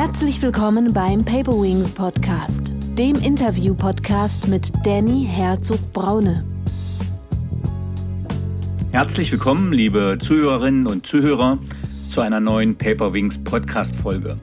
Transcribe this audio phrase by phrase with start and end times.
[0.00, 6.44] Herzlich willkommen beim Paper Wings Podcast, dem Interview-Podcast mit Danny Herzog-Braune.
[8.92, 11.58] Herzlich willkommen, liebe Zuhörerinnen und Zuhörer,
[12.08, 14.38] zu einer neuen Paper Wings Podcast-Folge.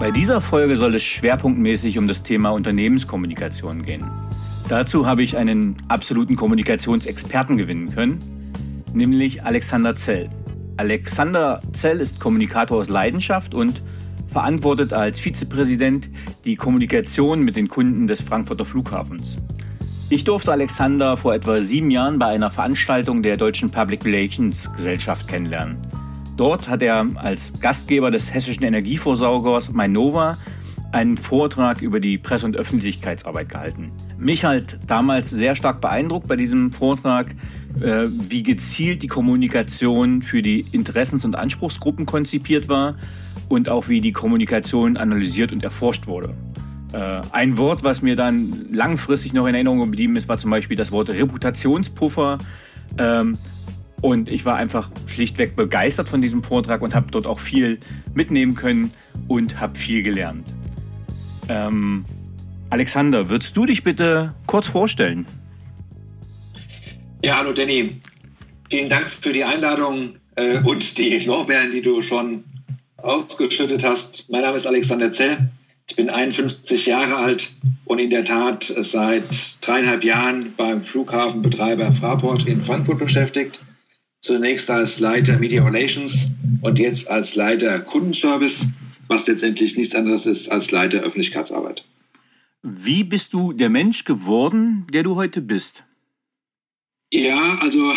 [0.00, 4.10] Bei dieser Folge soll es schwerpunktmäßig um das Thema Unternehmenskommunikation gehen.
[4.70, 8.20] Dazu habe ich einen absoluten Kommunikationsexperten gewinnen können,
[8.94, 10.30] nämlich Alexander Zell.
[10.78, 13.82] Alexander Zell ist Kommunikator aus Leidenschaft und
[14.32, 16.08] verantwortet als Vizepräsident
[16.44, 19.36] die Kommunikation mit den Kunden des Frankfurter Flughafens.
[20.08, 25.28] Ich durfte Alexander vor etwa sieben Jahren bei einer Veranstaltung der Deutschen Public Relations Gesellschaft
[25.28, 25.78] kennenlernen.
[26.36, 30.38] Dort hat er als Gastgeber des hessischen Energieversorgers Mainova
[30.92, 33.92] einen Vortrag über die Presse- und Öffentlichkeitsarbeit gehalten.
[34.18, 37.34] Mich halt damals sehr stark beeindruckt bei diesem Vortrag,
[37.80, 42.96] äh, wie gezielt die Kommunikation für die Interessens- und Anspruchsgruppen konzipiert war
[43.52, 46.34] und auch wie die Kommunikation analysiert und erforscht wurde.
[46.94, 50.74] Äh, ein Wort, was mir dann langfristig noch in Erinnerung geblieben ist, war zum Beispiel
[50.74, 52.38] das Wort Reputationspuffer.
[52.96, 53.36] Ähm,
[54.00, 57.78] und ich war einfach schlichtweg begeistert von diesem Vortrag und habe dort auch viel
[58.14, 58.90] mitnehmen können
[59.28, 60.48] und habe viel gelernt.
[61.50, 62.04] Ähm,
[62.70, 65.26] Alexander, würdest du dich bitte kurz vorstellen?
[67.22, 68.00] Ja, hallo Danny.
[68.70, 72.44] Vielen Dank für die Einladung äh, und die Lorbeeren, die du schon
[73.02, 74.26] ausgeschüttet hast.
[74.28, 75.50] Mein Name ist Alexander Zell.
[75.88, 77.50] Ich bin 51 Jahre alt
[77.84, 79.24] und in der Tat seit
[79.60, 83.58] dreieinhalb Jahren beim Flughafenbetreiber Fraport in Frankfurt beschäftigt.
[84.20, 86.30] Zunächst als Leiter Media Relations
[86.62, 88.66] und jetzt als Leiter Kundenservice,
[89.08, 91.84] was letztendlich nichts anderes ist als Leiter Öffentlichkeitsarbeit.
[92.62, 95.84] Wie bist du der Mensch geworden, der du heute bist?
[97.12, 97.92] Ja, also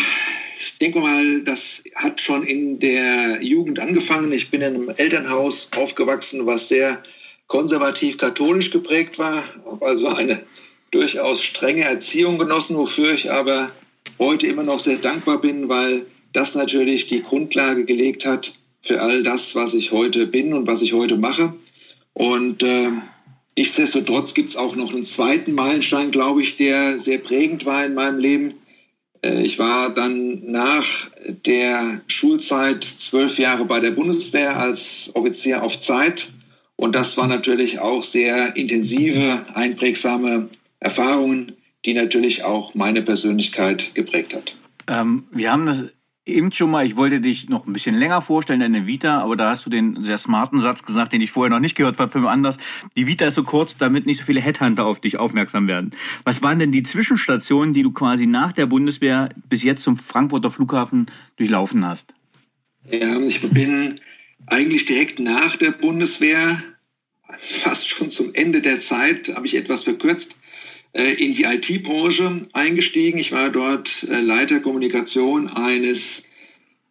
[0.58, 4.32] ich denke mal, das hat schon in der Jugend angefangen.
[4.32, 7.02] Ich bin in einem Elternhaus aufgewachsen, was sehr
[7.46, 9.44] konservativ-katholisch geprägt war,
[9.80, 10.42] also eine
[10.90, 13.70] durchaus strenge Erziehung genossen, wofür ich aber
[14.18, 19.22] heute immer noch sehr dankbar bin, weil das natürlich die Grundlage gelegt hat für all
[19.22, 21.54] das, was ich heute bin und was ich heute mache.
[22.14, 22.90] Und äh,
[23.56, 27.94] nichtsdestotrotz gibt es auch noch einen zweiten Meilenstein, glaube ich, der sehr prägend war in
[27.94, 28.54] meinem Leben.
[29.22, 30.86] Äh, ich war dann nach
[31.26, 36.28] der Schulzeit zwölf Jahre bei der Bundeswehr als Offizier auf Zeit.
[36.76, 41.52] Und das waren natürlich auch sehr intensive, einprägsame Erfahrungen,
[41.84, 44.54] die natürlich auch meine Persönlichkeit geprägt hat.
[44.88, 45.84] Ähm, wir haben das
[46.26, 49.50] eben schon mal, ich wollte dich noch ein bisschen länger vorstellen, deine Vita, aber da
[49.50, 52.28] hast du den sehr smarten Satz gesagt, den ich vorher noch nicht gehört habe, für
[52.28, 52.58] anders.
[52.96, 55.92] Die Vita ist so kurz, damit nicht so viele Headhunter auf dich aufmerksam werden.
[56.24, 60.50] Was waren denn die Zwischenstationen, die du quasi nach der Bundeswehr bis jetzt zum Frankfurter
[60.50, 61.06] Flughafen
[61.36, 62.12] durchlaufen hast?
[62.90, 64.00] Ja, ich bin
[64.46, 66.60] eigentlich direkt nach der Bundeswehr,
[67.38, 70.36] fast schon zum Ende der Zeit, habe ich etwas verkürzt,
[71.02, 73.18] in die IT-Branche eingestiegen.
[73.18, 76.28] Ich war dort äh, Leiter Kommunikation eines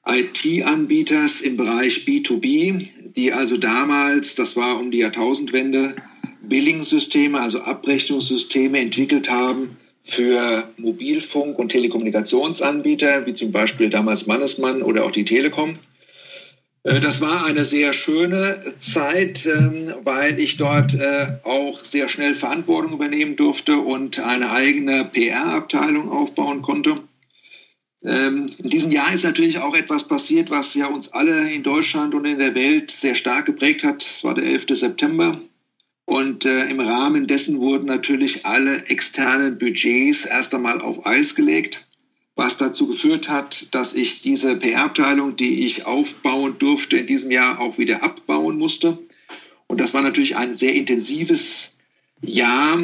[0.05, 5.95] IT-Anbieters im Bereich B2B, die also damals, das war um die Jahrtausendwende,
[6.43, 15.05] Billing-Systeme, also Abrechnungssysteme entwickelt haben für Mobilfunk- und Telekommunikationsanbieter, wie zum Beispiel damals Mannesmann oder
[15.05, 15.79] auch die Telekom.
[16.85, 22.35] Äh, das war eine sehr schöne Zeit, ähm, weil ich dort äh, auch sehr schnell
[22.35, 26.99] Verantwortung übernehmen durfte und eine eigene PR-Abteilung aufbauen konnte.
[28.03, 32.13] Ähm, in diesem Jahr ist natürlich auch etwas passiert, was ja uns alle in Deutschland
[32.13, 34.05] und in der Welt sehr stark geprägt hat.
[34.05, 34.65] Es war der 11.
[34.69, 35.41] September.
[36.07, 41.84] Und äh, im Rahmen dessen wurden natürlich alle externen Budgets erst einmal auf Eis gelegt
[42.35, 47.59] was dazu geführt hat, dass ich diese PR-Abteilung, die ich aufbauen durfte, in diesem Jahr
[47.59, 48.97] auch wieder abbauen musste.
[49.67, 51.77] Und das war natürlich ein sehr intensives
[52.21, 52.77] Jahr,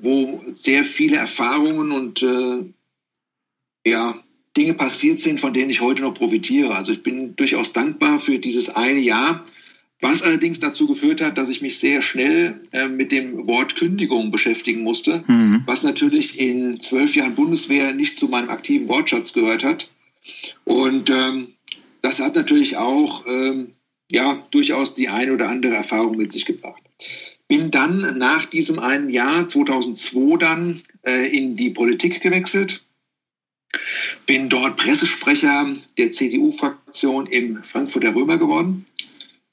[0.00, 2.64] wo sehr viele Erfahrungen und äh,
[3.86, 4.18] ja,
[4.56, 6.74] Dinge passiert sind, von denen ich heute noch profitiere.
[6.74, 9.44] Also ich bin durchaus dankbar für dieses eine Jahr,
[10.04, 14.30] was allerdings dazu geführt hat, dass ich mich sehr schnell äh, mit dem Wort Kündigung
[14.30, 15.62] beschäftigen musste, mhm.
[15.64, 19.88] was natürlich in zwölf Jahren Bundeswehr nicht zu meinem aktiven Wortschatz gehört hat.
[20.64, 21.54] Und ähm,
[22.02, 23.72] das hat natürlich auch ähm,
[24.12, 26.82] ja, durchaus die eine oder andere Erfahrung mit sich gebracht.
[27.48, 32.82] Bin dann nach diesem einen Jahr, 2002, dann äh, in die Politik gewechselt.
[34.26, 38.84] Bin dort Pressesprecher der CDU-Fraktion im Frankfurter Römer geworden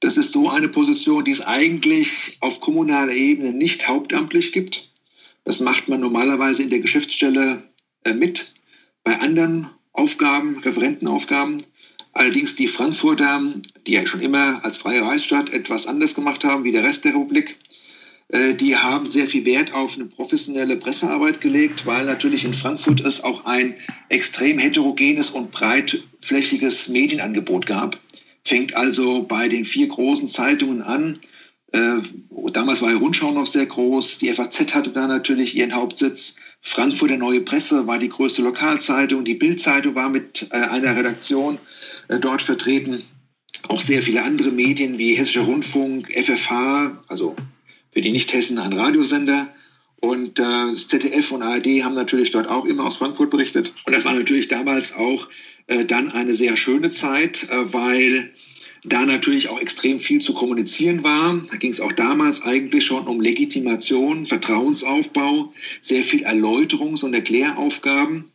[0.01, 4.89] das ist so eine Position, die es eigentlich auf kommunaler Ebene nicht hauptamtlich gibt.
[5.45, 7.63] Das macht man normalerweise in der Geschäftsstelle
[8.03, 8.53] äh, mit.
[9.03, 11.63] Bei anderen Aufgaben, Referentenaufgaben.
[12.13, 13.41] Allerdings die Frankfurter,
[13.87, 17.13] die ja schon immer als freie Reichsstadt etwas anders gemacht haben wie der Rest der
[17.13, 17.57] Republik,
[18.29, 23.01] äh, die haben sehr viel Wert auf eine professionelle Pressearbeit gelegt, weil natürlich in Frankfurt
[23.01, 23.75] es auch ein
[24.09, 27.99] extrem heterogenes und breitflächiges Medienangebot gab.
[28.45, 31.19] Fängt also bei den vier großen Zeitungen an.
[31.71, 31.99] Äh,
[32.51, 34.19] damals war die Rundschau noch sehr groß.
[34.19, 36.35] Die FAZ hatte da natürlich ihren Hauptsitz.
[36.59, 39.25] Frankfurter Neue Presse war die größte Lokalzeitung.
[39.25, 41.59] Die Bildzeitung war mit äh, einer Redaktion
[42.07, 43.03] äh, dort vertreten.
[43.67, 47.35] Auch sehr viele andere Medien wie Hessischer Rundfunk, FFH, also
[47.91, 49.47] für die Nicht-Hessen ein Radiosender.
[50.01, 53.73] Und äh, ZDF und ARD haben natürlich dort auch immer aus Frankfurt berichtet.
[53.85, 55.29] Und das war natürlich damals auch
[55.67, 58.31] äh, dann eine sehr schöne Zeit, äh, weil
[58.83, 61.39] da natürlich auch extrem viel zu kommunizieren war.
[61.51, 68.31] Da ging es auch damals eigentlich schon um Legitimation, Vertrauensaufbau, sehr viel Erläuterungs- und Erkläraufgaben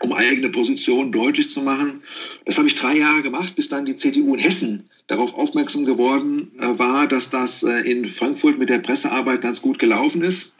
[0.00, 2.02] um eigene Position deutlich zu machen.
[2.46, 6.52] Das habe ich drei Jahre gemacht, bis dann die CDU in Hessen darauf aufmerksam geworden
[6.58, 10.54] äh, war, dass das äh, in Frankfurt mit der Pressearbeit ganz gut gelaufen ist.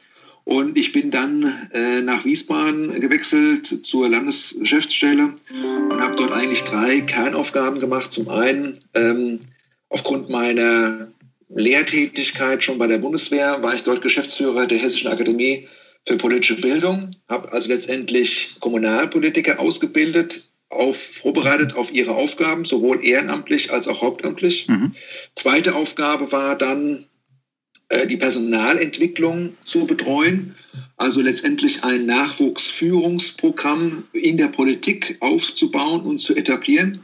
[0.50, 5.34] Und ich bin dann äh, nach Wiesbaden gewechselt zur Landesgeschäftsstelle
[5.88, 8.10] und habe dort eigentlich drei Kernaufgaben gemacht.
[8.10, 9.38] Zum einen ähm,
[9.90, 11.12] aufgrund meiner
[11.50, 15.68] Lehrtätigkeit schon bei der Bundeswehr war ich dort Geschäftsführer der Hessischen Akademie
[16.04, 23.72] für politische Bildung, habe also letztendlich Kommunalpolitiker ausgebildet, auf, vorbereitet auf ihre Aufgaben, sowohl ehrenamtlich
[23.72, 24.66] als auch hauptamtlich.
[24.66, 24.96] Mhm.
[25.36, 27.06] Zweite Aufgabe war dann,
[28.08, 30.54] die Personalentwicklung zu betreuen,
[30.96, 37.00] also letztendlich ein Nachwuchsführungsprogramm in der Politik aufzubauen und zu etablieren.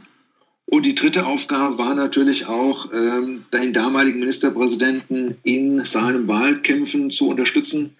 [0.64, 7.28] Und die dritte Aufgabe war natürlich auch, ähm, den damaligen Ministerpräsidenten in seinen Wahlkämpfen zu
[7.28, 7.96] unterstützen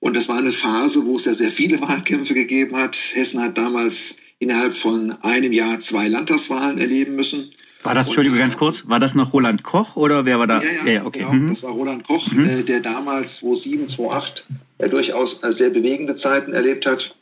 [0.00, 2.96] und das war eine Phase, wo es ja sehr viele Wahlkämpfe gegeben hat.
[3.14, 7.50] Hessen hat damals innerhalb von einem Jahr zwei Landtagswahlen erleben müssen.
[7.88, 10.60] War das, Entschuldigung, ganz kurz, war das noch Roland Koch oder wer war da?
[10.60, 11.20] Ja, ja, ja okay.
[11.20, 11.48] Genau, mhm.
[11.48, 12.44] das war Roland Koch, mhm.
[12.44, 14.46] äh, der damals 2007, 2008
[14.76, 17.16] äh, durchaus äh, sehr bewegende Zeiten erlebt hat.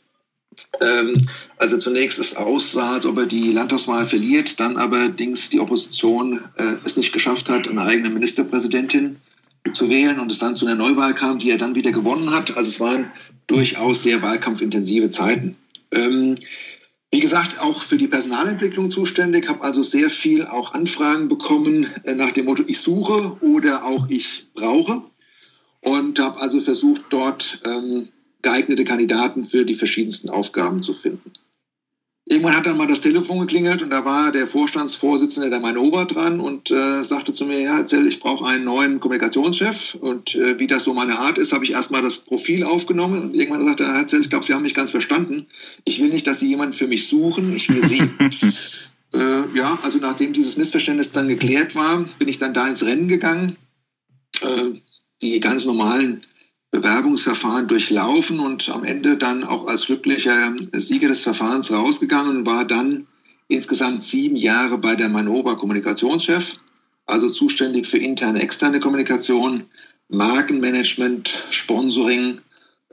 [0.81, 5.61] Ähm, also zunächst es aussah, als ob er die Landtagswahl verliert, dann aber Dings die
[5.61, 9.21] Opposition äh, es nicht geschafft hat, eine eigene Ministerpräsidentin
[9.71, 12.57] zu wählen und es dann zu einer Neuwahl kam, die er dann wieder gewonnen hat.
[12.57, 13.09] Also es waren
[13.47, 15.55] durchaus sehr wahlkampfintensive Zeiten.
[15.93, 16.35] Ähm,
[17.11, 22.13] wie gesagt, auch für die Personalentwicklung zuständig, habe also sehr viel auch Anfragen bekommen äh,
[22.15, 25.01] nach dem Motto, ich suche oder auch ich brauche
[25.81, 28.09] und habe also versucht, dort ähm,
[28.41, 31.31] geeignete Kandidaten für die verschiedensten Aufgaben zu finden.
[32.29, 36.41] Irgendwann hat dann mal das Telefon geklingelt und da war der Vorstandsvorsitzende der Manova dran
[36.41, 39.95] und äh, sagte zu mir, ja, erzähl, ich brauche einen neuen Kommunikationschef.
[39.95, 43.33] Und äh, wie das so meine Art ist, habe ich erstmal das Profil aufgenommen und
[43.33, 45.45] irgendwann sagte er, erzähl, ich glaube, Sie haben mich ganz verstanden.
[45.85, 48.01] Ich will nicht, dass Sie jemanden für mich suchen, ich will Sie.
[49.13, 53.07] äh, ja, also nachdem dieses Missverständnis dann geklärt war, bin ich dann da ins Rennen
[53.07, 53.55] gegangen.
[54.41, 54.81] Äh,
[55.21, 56.26] die ganz normalen
[56.71, 62.65] Bewerbungsverfahren durchlaufen und am Ende dann auch als glücklicher Sieger des Verfahrens rausgegangen und war
[62.65, 63.07] dann
[63.47, 66.59] insgesamt sieben Jahre bei der Manova Kommunikationschef,
[67.05, 69.63] also zuständig für interne, externe Kommunikation,
[70.09, 72.39] Markenmanagement, Sponsoring,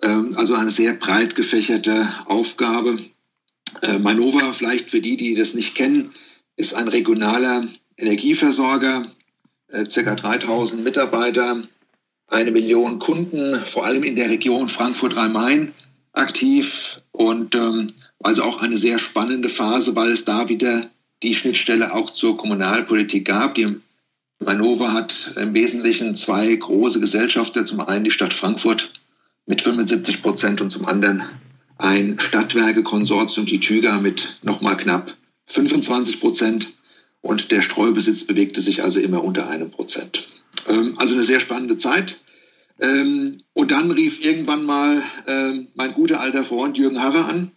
[0.03, 2.99] ähm, also eine sehr breit gefächerte Aufgabe.
[3.83, 6.11] Äh, Manova, vielleicht für die, die das nicht kennen,
[6.57, 7.67] ist ein regionaler
[7.97, 9.11] Energieversorger,
[9.69, 10.15] äh, ca.
[10.15, 11.63] 3000 Mitarbeiter,
[12.29, 15.73] eine Million Kunden, vor allem in der Region Frankfurt-Rhein-Main
[16.13, 17.89] aktiv und ähm,
[18.21, 20.89] also auch eine sehr spannende Phase, weil es da wieder
[21.23, 23.55] die Schnittstelle auch zur Kommunalpolitik gab.
[23.55, 23.77] Die
[24.39, 28.93] Manova hat im Wesentlichen zwei große Gesellschafter, zum einen die Stadt Frankfurt
[29.47, 31.23] mit 75 Prozent und zum anderen
[31.77, 35.15] ein Stadtwerkekonsortium, die Tüger mit nochmal knapp
[35.47, 36.69] 25 Prozent
[37.21, 40.27] und der Streubesitz bewegte sich also immer unter einem Prozent.
[40.69, 42.17] Ähm, also eine sehr spannende Zeit.
[42.81, 47.53] Ähm, und dann rief irgendwann mal äh, mein guter alter Freund Jürgen Harrer an,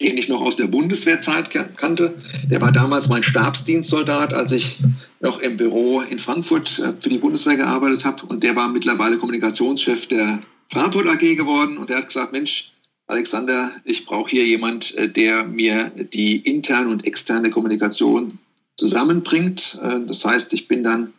[0.00, 2.14] den ich noch aus der Bundeswehrzeit kannte.
[2.50, 4.78] Der war damals mein Stabsdienstsoldat, als ich
[5.20, 8.26] noch im Büro in Frankfurt äh, für die Bundeswehr gearbeitet habe.
[8.26, 10.40] Und der war mittlerweile Kommunikationschef der
[10.70, 11.78] Fraport AG geworden.
[11.78, 12.72] Und der hat gesagt, Mensch,
[13.08, 18.38] Alexander, ich brauche hier jemand, äh, der mir die interne und externe Kommunikation
[18.76, 19.78] zusammenbringt.
[19.82, 21.12] Äh, das heißt, ich bin dann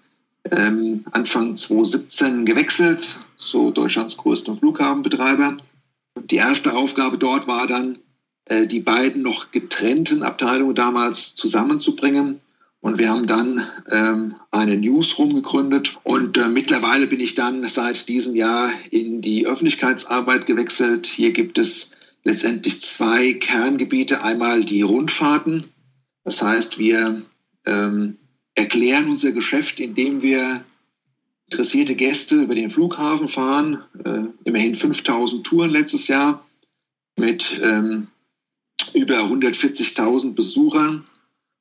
[0.52, 5.58] ähm, Anfang 2017 gewechselt zu Deutschlands größtem Flughafenbetreiber.
[6.26, 8.00] Die erste Aufgabe dort war dann,
[8.46, 12.40] äh, die beiden noch getrennten Abteilungen damals zusammenzubringen.
[12.80, 15.98] Und wir haben dann ähm, eine Newsroom gegründet.
[16.04, 21.08] Und äh, mittlerweile bin ich dann seit diesem Jahr in die Öffentlichkeitsarbeit gewechselt.
[21.08, 21.92] Hier gibt es
[22.24, 24.24] letztendlich zwei Kerngebiete.
[24.24, 25.66] Einmal die Rundfahrten,
[26.24, 27.24] Das heißt, wir
[27.66, 28.18] ähm,
[28.58, 30.64] erklären unser Geschäft, indem wir
[31.50, 33.84] interessierte Gäste über den Flughafen fahren.
[34.04, 36.46] Äh, immerhin 5000 Touren letztes Jahr
[37.18, 38.08] mit ähm,
[38.94, 41.04] über 140.000 Besuchern.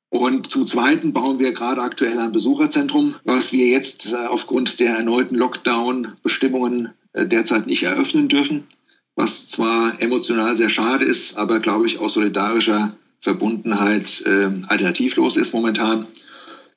[0.09, 4.97] Und zum Zweiten bauen wir gerade aktuell ein Besucherzentrum, was wir jetzt äh, aufgrund der
[4.97, 8.65] erneuten Lockdown-Bestimmungen äh, derzeit nicht eröffnen dürfen.
[9.15, 15.53] Was zwar emotional sehr schade ist, aber glaube ich aus solidarischer Verbundenheit äh, alternativlos ist
[15.53, 16.07] momentan.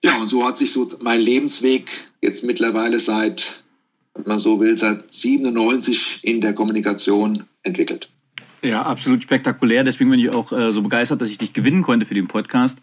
[0.04, 1.90] Ja, und so hat sich so mein Lebensweg
[2.22, 3.64] jetzt mittlerweile seit,
[4.14, 8.10] wenn man so will, seit 97 in der Kommunikation entwickelt.
[8.62, 9.86] Ja, absolut spektakulär.
[9.86, 12.80] Deswegen bin ich auch äh, so begeistert, dass ich dich gewinnen konnte für den Podcast.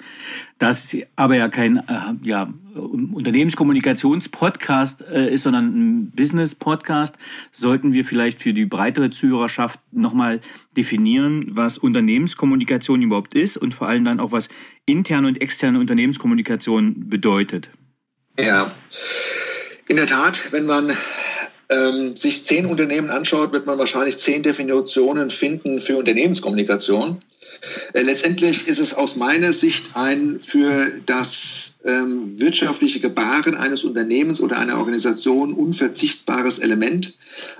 [0.59, 7.16] Das aber ja kein äh, ja, Unternehmenskommunikationspodcast äh, ist, sondern ein Business-Podcast,
[7.52, 10.40] sollten wir vielleicht für die breitere Zuhörerschaft nochmal
[10.76, 14.49] definieren, was Unternehmenskommunikation überhaupt ist und vor allem dann auch, was
[14.87, 17.68] interne und externe Unternehmenskommunikation bedeutet.
[18.38, 18.71] Ja,
[19.88, 20.92] in der Tat, wenn man
[21.68, 27.23] ähm, sich zehn Unternehmen anschaut, wird man wahrscheinlich zehn Definitionen finden für Unternehmenskommunikation.
[27.92, 34.40] Äh, letztendlich ist es aus meiner Sicht ein für das ähm, wirtschaftliche Gebaren eines Unternehmens
[34.40, 37.14] oder einer Organisation unverzichtbares Element,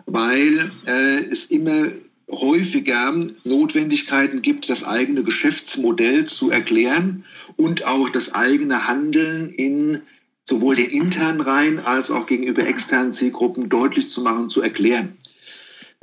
[0.07, 1.87] weil äh, es immer
[2.31, 7.25] häufiger Notwendigkeiten gibt, das eigene Geschäftsmodell zu erklären
[7.57, 10.03] und auch das eigene Handeln in
[10.49, 15.17] sowohl den internen Reihen als auch gegenüber externen Zielgruppen deutlich zu machen, zu erklären.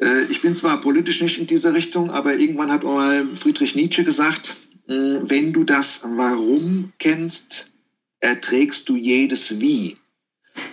[0.02, 3.76] Äh, ich bin zwar politisch nicht in dieser Richtung, aber irgendwann hat auch mal Friedrich
[3.76, 7.72] Nietzsche gesagt, wenn du das Warum kennst,
[8.20, 9.98] erträgst du jedes Wie.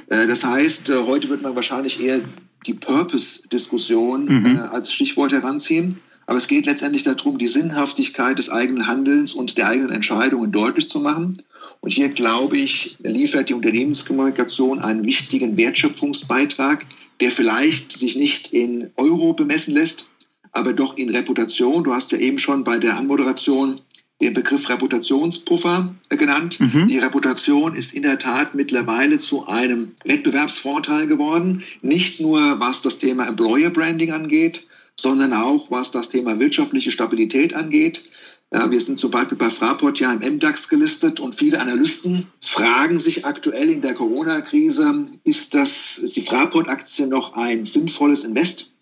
[0.08, 2.20] Äh, das heißt, äh, heute wird man wahrscheinlich eher
[2.66, 4.58] die Purpose-Diskussion mhm.
[4.70, 6.00] als Stichwort heranziehen.
[6.30, 10.88] Aber es geht letztendlich darum, die Sinnhaftigkeit des eigenen Handelns und der eigenen Entscheidungen deutlich
[10.88, 11.42] zu machen.
[11.80, 16.86] Und hier, glaube ich, liefert die Unternehmenskommunikation einen wichtigen Wertschöpfungsbeitrag,
[17.18, 20.08] der vielleicht sich nicht in Euro bemessen lässt,
[20.52, 21.82] aber doch in Reputation.
[21.82, 23.80] Du hast ja eben schon bei der Anmoderation
[24.20, 26.60] den Begriff Reputationspuffer genannt.
[26.60, 26.86] Mhm.
[26.86, 32.98] Die Reputation ist in der Tat mittlerweile zu einem Wettbewerbsvorteil geworden, nicht nur was das
[32.98, 34.68] Thema Employer Branding angeht,
[35.02, 38.04] sondern auch was das Thema wirtschaftliche Stabilität angeht.
[38.52, 42.98] Ja, wir sind zum Beispiel bei Fraport ja im MDAX gelistet und viele Analysten fragen
[42.98, 48.72] sich aktuell in der Corona-Krise, ist das, die Fraport-Aktie noch ein sinnvolles Invest?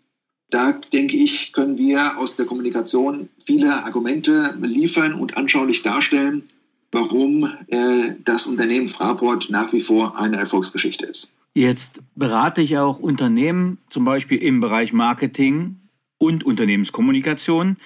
[0.51, 6.45] Da denke ich, können wir aus der Kommunikation viele Argumente liefern und anschaulich darstellen,
[6.91, 11.31] warum äh, das Unternehmen Fraport nach wie vor eine Erfolgsgeschichte ist.
[11.53, 15.77] Jetzt berate ich auch Unternehmen, zum Beispiel im Bereich Marketing,
[16.19, 17.77] und Unternehmenskommunikation.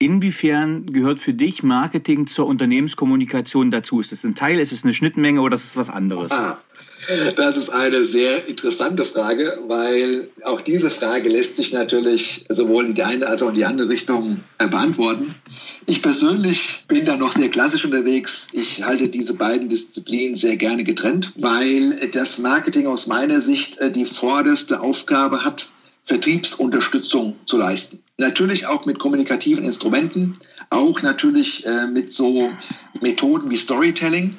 [0.00, 3.98] Inwiefern gehört für dich Marketing zur Unternehmenskommunikation dazu?
[3.98, 6.30] Ist es ein Teil, ist es eine Schnittmenge oder ist es was anderes?
[6.30, 6.60] Ah,
[7.34, 12.94] das ist eine sehr interessante Frage, weil auch diese Frage lässt sich natürlich sowohl in
[12.94, 15.34] die eine als auch in die andere Richtung äh, beantworten.
[15.86, 18.46] Ich persönlich bin da noch sehr klassisch unterwegs.
[18.52, 23.90] Ich halte diese beiden Disziplinen sehr gerne getrennt, weil das Marketing aus meiner Sicht äh,
[23.90, 25.72] die vorderste Aufgabe hat,
[26.08, 28.02] Vertriebsunterstützung zu leisten.
[28.16, 30.38] Natürlich auch mit kommunikativen Instrumenten,
[30.70, 32.50] auch natürlich äh, mit so
[33.00, 34.36] Methoden wie Storytelling.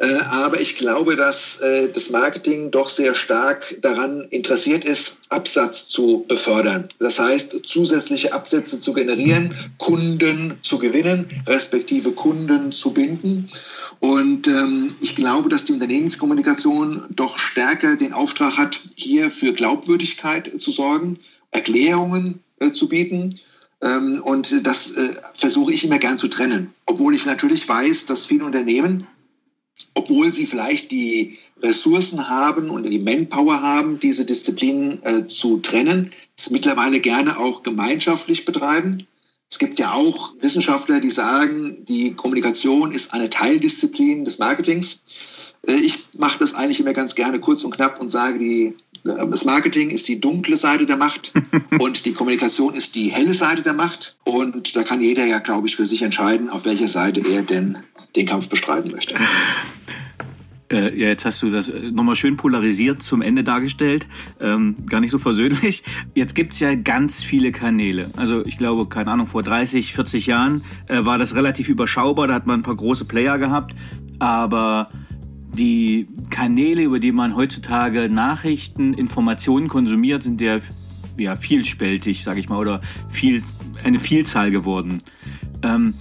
[0.00, 5.88] Äh, aber ich glaube, dass äh, das Marketing doch sehr stark daran interessiert ist, Absatz
[5.88, 6.88] zu befördern.
[6.98, 13.50] Das heißt, zusätzliche Absätze zu generieren, Kunden zu gewinnen, respektive Kunden zu binden.
[13.98, 20.50] Und ähm, ich glaube, dass die Unternehmenskommunikation doch stärker den Auftrag hat, hier für Glaubwürdigkeit
[20.62, 21.18] zu sorgen,
[21.50, 23.38] Erklärungen äh, zu bieten.
[23.82, 26.72] Ähm, und das äh, versuche ich immer gern zu trennen.
[26.86, 29.06] Obwohl ich natürlich weiß, dass viele Unternehmen,
[29.94, 36.12] obwohl sie vielleicht die Ressourcen haben und die Manpower haben, diese Disziplinen äh, zu trennen,
[36.38, 39.06] es mittlerweile gerne auch gemeinschaftlich betreiben.
[39.50, 45.00] Es gibt ja auch Wissenschaftler, die sagen, die Kommunikation ist eine Teildisziplin des Marketings.
[45.66, 49.28] Äh, ich mache das eigentlich immer ganz gerne kurz und knapp und sage, die, äh,
[49.28, 51.32] das Marketing ist die dunkle Seite der Macht
[51.78, 54.16] und die Kommunikation ist die helle Seite der Macht.
[54.24, 57.78] Und da kann jeder ja, glaube ich, für sich entscheiden, auf welcher Seite er denn
[58.16, 59.14] den Kampf bestreiten möchte.
[60.70, 64.06] Äh, ja, jetzt hast du das äh, nochmal schön polarisiert zum Ende dargestellt.
[64.40, 65.82] Ähm, gar nicht so versöhnlich.
[66.14, 68.10] Jetzt gibt's ja ganz viele Kanäle.
[68.16, 72.28] Also ich glaube, keine Ahnung, vor 30, 40 Jahren äh, war das relativ überschaubar.
[72.28, 73.74] Da hat man ein paar große Player gehabt.
[74.20, 74.88] Aber
[75.52, 80.58] die Kanäle, über die man heutzutage Nachrichten, Informationen konsumiert, sind ja,
[81.18, 83.42] ja vielspältig, sage ich mal, oder viel,
[83.82, 85.02] eine Vielzahl geworden.
[85.62, 85.94] Ähm,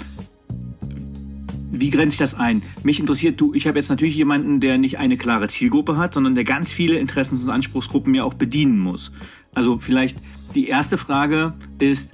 [1.72, 2.62] wie grenzt sich das ein?
[2.84, 6.36] Mich interessiert, du, ich habe jetzt natürlich jemanden, der nicht eine klare Zielgruppe hat, sondern
[6.36, 9.12] der ganz viele Interessen- und Anspruchsgruppen ja auch bedienen muss.
[9.54, 10.18] Also vielleicht
[10.56, 12.10] die erste Frage ist,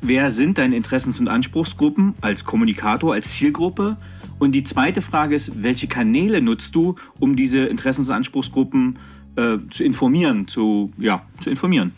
[0.00, 3.96] wer sind deine Interessens- und Anspruchsgruppen als Kommunikator, als Zielgruppe?
[4.38, 8.98] Und die zweite Frage ist, welche Kanäle nutzt du, um diese Interessens- und Anspruchsgruppen
[9.36, 11.92] äh, zu informieren, zu, ja, zu informieren?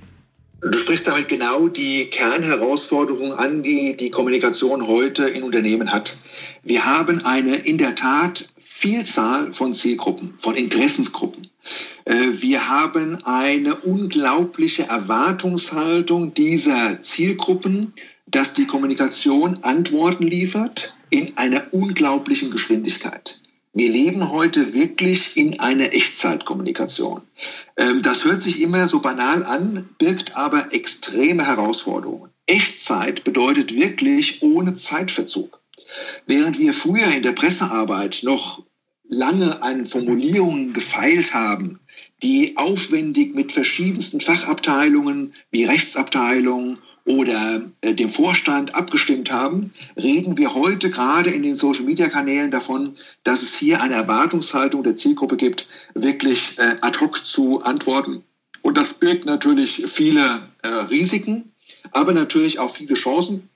[0.62, 6.18] Du sprichst damit genau die Kernherausforderung an, die die Kommunikation heute in Unternehmen hat.
[6.62, 11.48] Wir haben eine in der Tat Vielzahl von Zielgruppen, von Interessensgruppen.
[12.04, 17.94] Äh, wir haben eine unglaubliche Erwartungshaltung dieser Zielgruppen,
[18.26, 23.40] dass die Kommunikation Antworten liefert in einer unglaublichen Geschwindigkeit.
[23.72, 27.22] Wir leben heute wirklich in einer Echtzeitkommunikation.
[27.76, 32.30] Ähm, das hört sich immer so banal an, birgt aber extreme Herausforderungen.
[32.46, 35.59] Echtzeit bedeutet wirklich ohne Zeitverzug.
[36.26, 38.62] Während wir früher in der Pressearbeit noch
[39.08, 41.80] lange an Formulierungen gefeilt haben,
[42.22, 50.54] die aufwendig mit verschiedensten Fachabteilungen wie Rechtsabteilung oder äh, dem Vorstand abgestimmt haben, reden wir
[50.54, 52.94] heute gerade in den Social-Media-Kanälen davon,
[53.24, 58.22] dass es hier eine Erwartungshaltung der Zielgruppe gibt, wirklich äh, ad hoc zu antworten.
[58.62, 61.52] Und das birgt natürlich viele äh, Risiken,
[61.90, 63.48] aber natürlich auch viele Chancen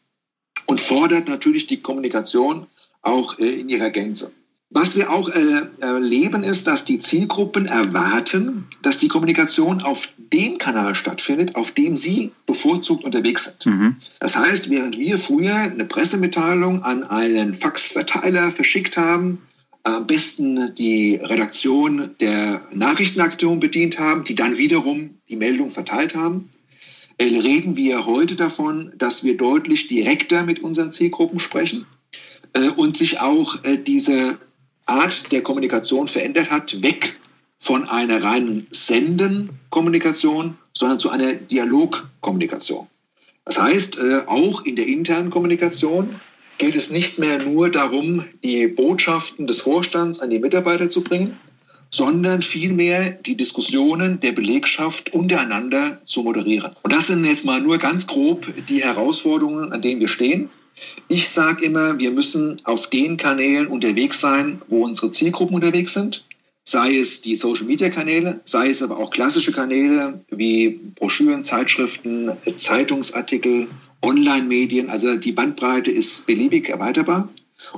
[0.67, 2.67] und fordert natürlich die Kommunikation
[3.03, 4.33] auch äh, in ihrer Gänze.
[4.71, 10.59] Was wir auch äh, erleben, ist, dass die Zielgruppen erwarten, dass die Kommunikation auf dem
[10.59, 13.67] Kanal stattfindet, auf dem sie bevorzugt unterwegs sind.
[13.67, 13.97] Mhm.
[14.19, 19.43] Das heißt, während wir früher eine Pressemitteilung an einen Faxverteiler verschickt haben,
[19.85, 26.51] am besten die Redaktion der Nachrichtenaktion bedient haben, die dann wiederum die Meldung verteilt haben,
[27.21, 31.87] reden wir heute davon, dass wir deutlich direkter mit unseren Zielgruppen sprechen
[32.53, 34.39] äh, und sich auch äh, diese
[34.87, 37.17] Art der Kommunikation verändert hat, weg
[37.59, 42.87] von einer reinen Senden-Kommunikation, sondern zu einer Dialogkommunikation.
[43.45, 46.21] Das heißt, äh, auch in der internen Kommunikation
[46.59, 51.37] geht es nicht mehr nur darum, die Botschaften des Vorstands an die Mitarbeiter zu bringen,
[51.95, 56.75] sondern vielmehr die Diskussionen der Belegschaft untereinander zu moderieren.
[56.83, 60.51] Und das sind jetzt mal nur ganz grob die Herausforderungen, an denen wir stehen.
[61.07, 66.25] Ich sage immer, wir müssen auf den Kanälen unterwegs sein, wo unsere Zielgruppen unterwegs sind.
[66.65, 73.69] Sei es die Social-Media-Kanäle, sei es aber auch klassische Kanäle wie Broschüren, Zeitschriften, Zeitungsartikel,
[74.03, 74.91] Online-Medien.
[74.91, 77.29] Also die Bandbreite ist beliebig erweiterbar.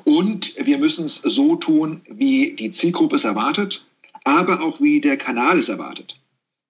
[0.04, 3.84] Und wir müssen es so tun, wie die Zielgruppe es erwartet,
[4.26, 6.18] aber auch wie der Kanal es erwartet.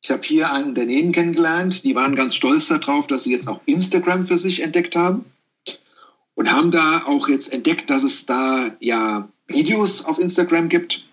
[0.03, 3.61] Ich habe hier ein Unternehmen kennengelernt, die waren ganz stolz darauf, dass sie jetzt auch
[3.64, 5.25] Instagram für sich entdeckt haben
[6.35, 11.05] und haben da auch jetzt entdeckt, dass es da ja Videos auf Instagram gibt,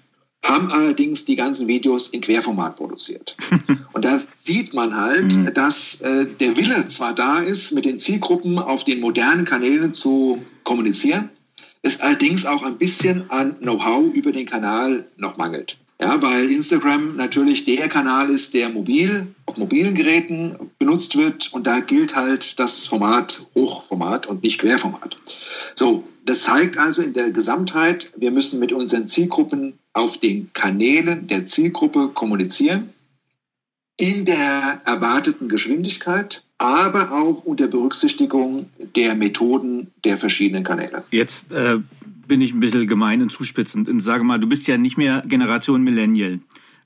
[0.44, 3.38] haben allerdings die ganzen Videos in Querformat produziert.
[3.94, 5.54] und da sieht man halt, mhm.
[5.54, 10.44] dass äh, der Wille zwar da ist, mit den Zielgruppen auf den modernen Kanälen zu
[10.66, 11.30] kommunizieren,
[11.82, 15.78] es allerdings auch ein bisschen an Know-how über den Kanal noch mangelt.
[16.00, 21.66] Ja, weil Instagram natürlich der Kanal ist, der mobil, auf mobilen Geräten benutzt wird und
[21.66, 25.18] da gilt halt das Format Hochformat und nicht Querformat.
[25.76, 31.28] So, das zeigt also in der Gesamtheit, wir müssen mit unseren Zielgruppen auf den Kanälen
[31.28, 32.90] der Zielgruppe kommunizieren,
[33.98, 41.04] in der erwarteten Geschwindigkeit, aber auch unter Berücksichtigung der Methoden der verschiedenen Kanäle.
[41.12, 41.80] Jetzt äh,
[42.34, 45.24] bin ich ein bisschen gemein und zuspitzend und sage mal, du bist ja nicht mehr
[45.28, 46.40] Generation Millennial,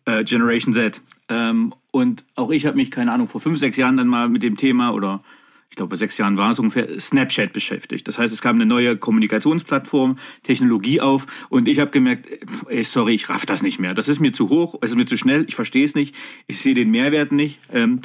[0.03, 1.01] äh, Generation Z.
[1.29, 4.43] Ähm, und auch ich habe mich, keine Ahnung, vor fünf, sechs Jahren dann mal mit
[4.43, 5.23] dem Thema oder
[5.69, 8.09] ich glaube, bei sechs Jahren war es ungefähr, Snapchat beschäftigt.
[8.09, 12.27] Das heißt, es kam eine neue Kommunikationsplattform, Technologie auf und ich habe gemerkt,
[12.67, 13.93] ey, sorry, ich raff das nicht mehr.
[13.93, 16.13] Das ist mir zu hoch, es ist mir zu schnell, ich verstehe es nicht,
[16.47, 17.57] ich sehe den Mehrwert nicht.
[17.71, 18.01] Ähm,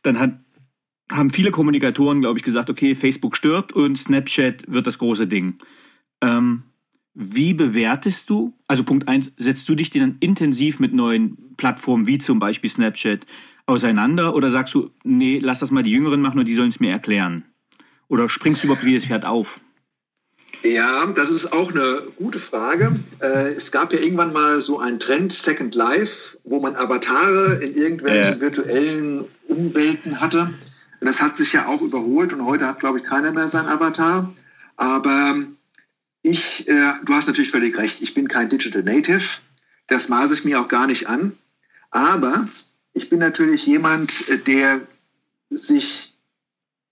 [0.00, 0.40] dann hat,
[1.12, 5.58] haben viele Kommunikatoren, glaube ich, gesagt, okay, Facebook stirbt und Snapchat wird das große Ding.
[6.22, 6.62] Ähm,
[7.18, 12.18] wie bewertest du, also Punkt eins, setzt du dich dann intensiv mit neuen Plattformen wie
[12.18, 13.20] zum Beispiel Snapchat
[13.64, 16.78] auseinander oder sagst du, nee, lass das mal die Jüngeren machen und die sollen es
[16.78, 17.44] mir erklären?
[18.08, 19.60] Oder springst du überhaupt jedes Pferd auf?
[20.62, 23.00] Ja, das ist auch eine gute Frage.
[23.20, 27.76] Äh, es gab ja irgendwann mal so einen Trend, Second Life, wo man Avatare in
[27.76, 28.40] irgendwelchen äh.
[28.40, 30.50] virtuellen Umwelten hatte.
[31.00, 33.66] Und das hat sich ja auch überholt und heute hat, glaube ich, keiner mehr sein
[33.66, 34.32] Avatar.
[34.76, 35.46] Aber
[36.26, 39.22] ich, äh, du hast natürlich völlig recht, ich bin kein Digital Native.
[39.86, 41.32] Das maße ich mir auch gar nicht an.
[41.90, 42.46] Aber
[42.92, 44.10] ich bin natürlich jemand,
[44.46, 44.80] der
[45.50, 46.14] sich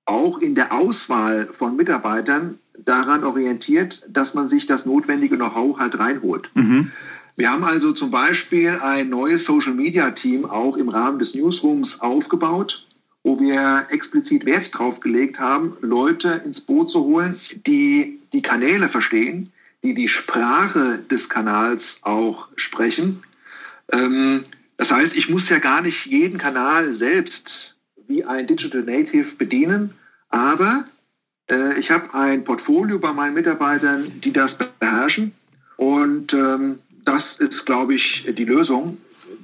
[0.07, 5.99] auch in der Auswahl von Mitarbeitern daran orientiert, dass man sich das notwendige Know-how halt
[5.99, 6.51] reinholt.
[6.55, 6.93] Mhm.
[7.37, 12.87] Wir haben also zum Beispiel ein neues Social-Media-Team auch im Rahmen des Newsrooms aufgebaut,
[13.25, 17.35] wo wir explizit Wert drauf gelegt haben, Leute ins Boot zu holen,
[17.67, 23.23] die die Kanäle verstehen, die die Sprache des Kanals auch sprechen.
[23.91, 24.45] Ähm,
[24.77, 29.95] das heißt, ich muss ja gar nicht jeden Kanal selbst wie ein Digital Native bedienen,
[30.29, 30.85] aber
[31.49, 35.33] äh, ich habe ein Portfolio bei meinen Mitarbeitern, die das beherrschen.
[35.77, 38.99] Und ähm, das ist, glaube ich, die Lösung,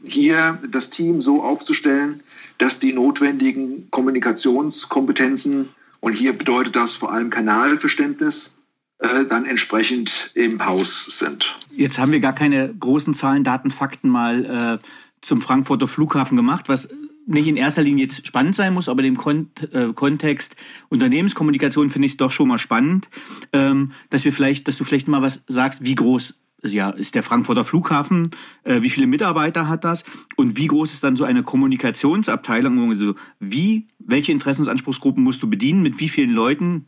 [0.05, 2.20] hier das Team so aufzustellen,
[2.59, 5.68] dass die notwendigen Kommunikationskompetenzen,
[6.00, 8.57] und hier bedeutet das vor allem Kanalverständnis,
[9.00, 11.56] dann entsprechend im Haus sind.
[11.76, 14.86] Jetzt haben wir gar keine großen Zahlen, Daten, Fakten mal äh,
[15.22, 16.88] zum Frankfurter Flughafen gemacht, was
[17.26, 20.56] nicht in erster Linie jetzt spannend sein muss, aber dem Kont äh, Kontext
[20.88, 23.08] Unternehmenskommunikation finde ich es doch schon mal spannend,
[23.52, 27.22] ähm, dass wir vielleicht, dass du vielleicht mal was sagst, wie groß ja, ist der
[27.22, 28.32] Frankfurter Flughafen,
[28.64, 30.04] äh, wie viele Mitarbeiter hat das
[30.36, 35.82] und wie groß ist dann so eine Kommunikationsabteilung, also wie, welche Interessensanspruchsgruppen musst du bedienen,
[35.82, 36.86] mit wie vielen Leuten?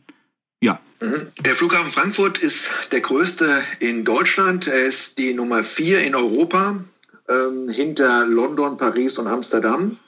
[0.63, 0.79] Ja.
[1.01, 1.27] Mhm.
[1.41, 4.65] Der Flughafen Frankfurt ist der größte in Deutschland.
[4.65, 6.77] Er ist die Nummer vier in Europa,
[7.27, 9.99] ähm, hinter London, Paris und Amsterdam.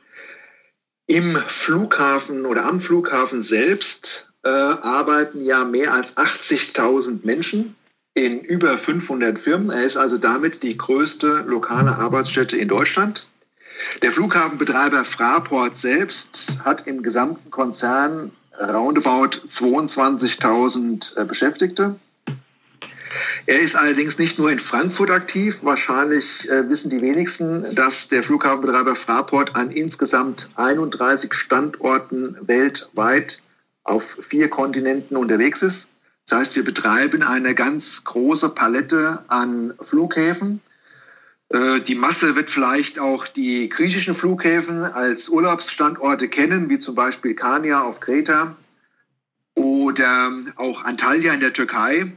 [1.08, 7.76] Im Flughafen oder am Flughafen selbst äh, arbeiten ja mehr als 80.000 Menschen
[8.14, 9.72] in über 500 Firmen.
[9.72, 13.28] Er ist also damit die größte lokale Arbeitsstätte in Deutschland.
[14.02, 21.96] Der Flughafenbetreiber Fraport selbst hat im gesamten Konzern roundabout 22.000 äh, Beschäftigte.
[23.46, 25.64] Er ist allerdings nicht nur in Frankfurt aktiv.
[25.64, 33.42] Wahrscheinlich äh, wissen die wenigsten, dass der Flughafenbetreiber Fraport an insgesamt 31 Standorten weltweit
[33.84, 35.90] auf vier Kontinenten unterwegs ist.
[36.28, 40.62] Das heißt, wir betreiben eine ganz große Palette an Flughäfen.
[41.50, 47.36] Äh, die Masse wird vielleicht auch die griechischen Flughäfen als Urlaubsstandorte kennen, wie zum Beispiel
[47.36, 48.56] Kania auf Kreta
[49.54, 52.12] oder auch Antalya in der Türkei.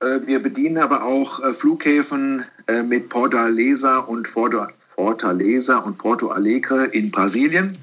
[0.00, 2.44] Äh, wir bedienen aber auch äh, Flughäfen
[2.86, 7.76] mit Fortaleza und Fortaleza und Porto Alegre in Brasilien,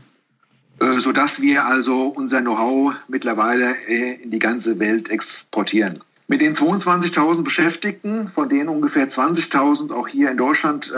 [0.98, 6.02] sodass wir also unser Know-how mittlerweile in die ganze Welt exportieren.
[6.32, 10.94] Mit den 22.000 Beschäftigten, von denen ungefähr 20.000 auch hier in Deutschland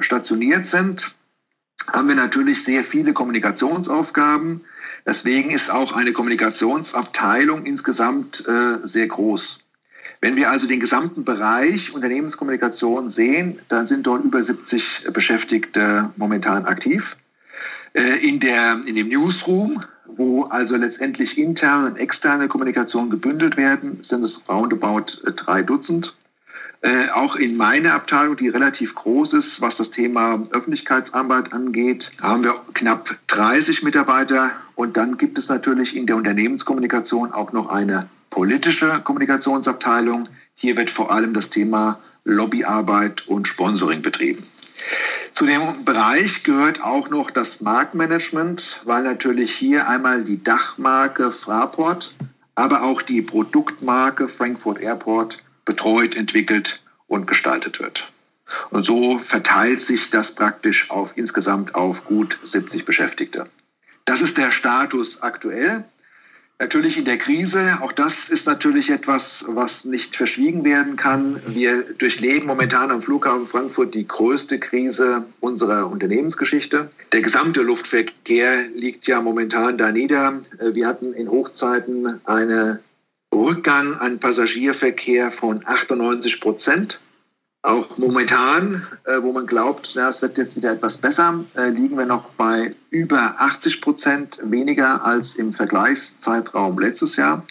[0.00, 1.14] stationiert sind,
[1.90, 4.66] haben wir natürlich sehr viele Kommunikationsaufgaben.
[5.06, 8.44] Deswegen ist auch eine Kommunikationsabteilung insgesamt
[8.82, 9.64] sehr groß.
[10.20, 16.66] Wenn wir also den gesamten Bereich Unternehmenskommunikation sehen, dann sind dort über 70 Beschäftigte momentan
[16.66, 17.16] aktiv.
[17.94, 24.02] Äh, in, der, in dem Newsroom, wo also letztendlich interne und externe Kommunikation gebündelt werden,
[24.02, 26.14] sind es roundabout äh, drei Dutzend.
[26.80, 32.44] Äh, auch in meiner Abteilung, die relativ groß ist, was das Thema Öffentlichkeitsarbeit angeht, haben
[32.44, 34.52] wir knapp 30 Mitarbeiter.
[34.76, 40.28] Und dann gibt es natürlich in der Unternehmenskommunikation auch noch eine politische Kommunikationsabteilung.
[40.60, 44.42] Hier wird vor allem das Thema Lobbyarbeit und Sponsoring betrieben.
[45.32, 52.12] Zu dem Bereich gehört auch noch das Marktmanagement, weil natürlich hier einmal die Dachmarke Fraport,
[52.56, 58.10] aber auch die Produktmarke Frankfurt Airport betreut, entwickelt und gestaltet wird.
[58.70, 63.46] Und so verteilt sich das praktisch auf insgesamt auf gut 70 Beschäftigte.
[64.06, 65.84] Das ist der Status aktuell.
[66.60, 71.40] Natürlich in der Krise, auch das ist natürlich etwas, was nicht verschwiegen werden kann.
[71.46, 76.90] Wir durchleben momentan am Flughafen Frankfurt die größte Krise unserer Unternehmensgeschichte.
[77.12, 80.40] Der gesamte Luftverkehr liegt ja momentan da nieder.
[80.60, 82.80] Wir hatten in Hochzeiten einen
[83.32, 86.98] Rückgang an Passagierverkehr von 98 Prozent.
[87.68, 91.98] Auch momentan, äh, wo man glaubt, na, es wird jetzt wieder etwas besser, äh, liegen
[91.98, 97.44] wir noch bei über 80 Prozent weniger als im Vergleichszeitraum letztes Jahr.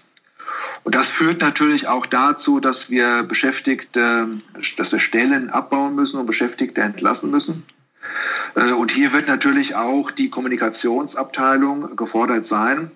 [0.84, 4.28] Und das führt natürlich auch dazu, dass wir Beschäftigte,
[4.78, 7.64] dass wir Stellen abbauen müssen und Beschäftigte entlassen müssen.
[8.56, 12.90] Äh, und hier wird natürlich auch die Kommunikationsabteilung gefordert sein.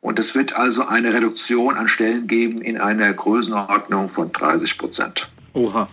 [0.00, 5.28] Und es wird also eine Reduktion an Stellen geben in einer Größenordnung von 30 Prozent.
[5.52, 5.88] Oha.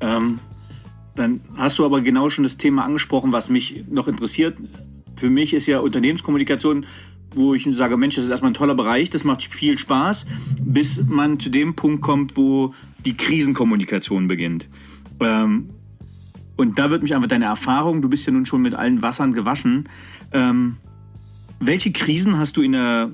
[0.00, 0.38] Ähm,
[1.14, 4.58] dann hast du aber genau schon das Thema angesprochen, was mich noch interessiert.
[5.16, 6.84] Für mich ist ja Unternehmenskommunikation,
[7.34, 10.26] wo ich sage, Mensch, das ist erstmal ein toller Bereich, das macht viel Spaß,
[10.60, 14.68] bis man zu dem Punkt kommt, wo die Krisenkommunikation beginnt.
[15.20, 15.68] Ähm,
[16.56, 19.32] und da wird mich einfach deine Erfahrung, du bist ja nun schon mit allen Wassern
[19.32, 19.88] gewaschen.
[20.32, 20.76] Ähm,
[21.60, 23.10] welche Krisen hast du in, der,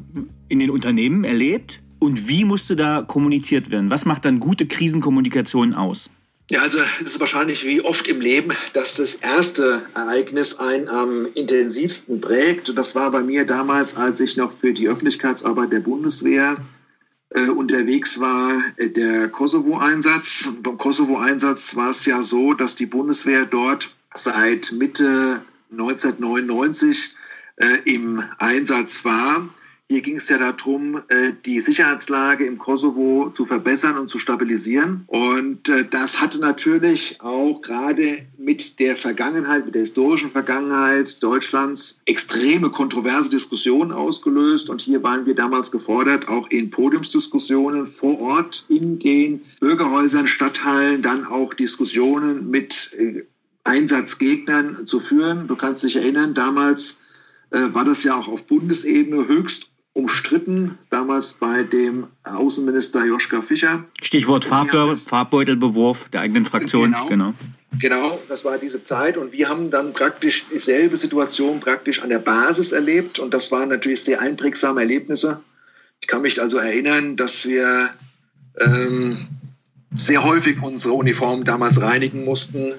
[0.48, 3.88] in den Unternehmen erlebt Und wie musste da kommuniziert werden?
[3.88, 6.10] Was macht dann gute Krisenkommunikation aus?
[6.50, 11.26] Ja, also es ist wahrscheinlich wie oft im Leben, dass das erste Ereignis einen am
[11.34, 12.68] intensivsten prägt.
[12.68, 16.56] Und das war bei mir damals, als ich noch für die Öffentlichkeitsarbeit der Bundeswehr
[17.30, 20.48] äh, unterwegs war, äh, der Kosovo-Einsatz.
[20.62, 27.14] Beim Kosovo-Einsatz war es ja so, dass die Bundeswehr dort seit Mitte 1999
[27.56, 29.48] äh, im Einsatz war.
[29.92, 35.04] Hier ging es ja darum, äh, die Sicherheitslage im Kosovo zu verbessern und zu stabilisieren.
[35.06, 42.00] Und äh, das hatte natürlich auch gerade mit der Vergangenheit, mit der historischen Vergangenheit Deutschlands
[42.06, 44.70] extreme kontroverse Diskussionen ausgelöst.
[44.70, 51.02] Und hier waren wir damals gefordert, auch in Podiumsdiskussionen vor Ort in den Bürgerhäusern, Stadthallen,
[51.02, 53.24] dann auch Diskussionen mit äh,
[53.64, 55.48] Einsatzgegnern zu führen.
[55.48, 56.98] Du kannst dich erinnern, damals
[57.50, 63.84] war das ja auch auf Bundesebene höchst umstritten, damals bei dem Außenminister Joschka Fischer.
[64.02, 66.92] Stichwort Farbbeutel, Farbbeutelbewurf der eigenen Fraktion.
[66.92, 67.34] Genau, genau.
[67.78, 72.18] Genau, das war diese Zeit und wir haben dann praktisch dieselbe Situation praktisch an der
[72.18, 75.40] Basis erlebt und das waren natürlich sehr einprägsame Erlebnisse.
[76.00, 77.90] Ich kann mich also erinnern, dass wir
[78.60, 79.26] ähm,
[79.94, 82.74] sehr häufig unsere Uniformen damals reinigen mussten,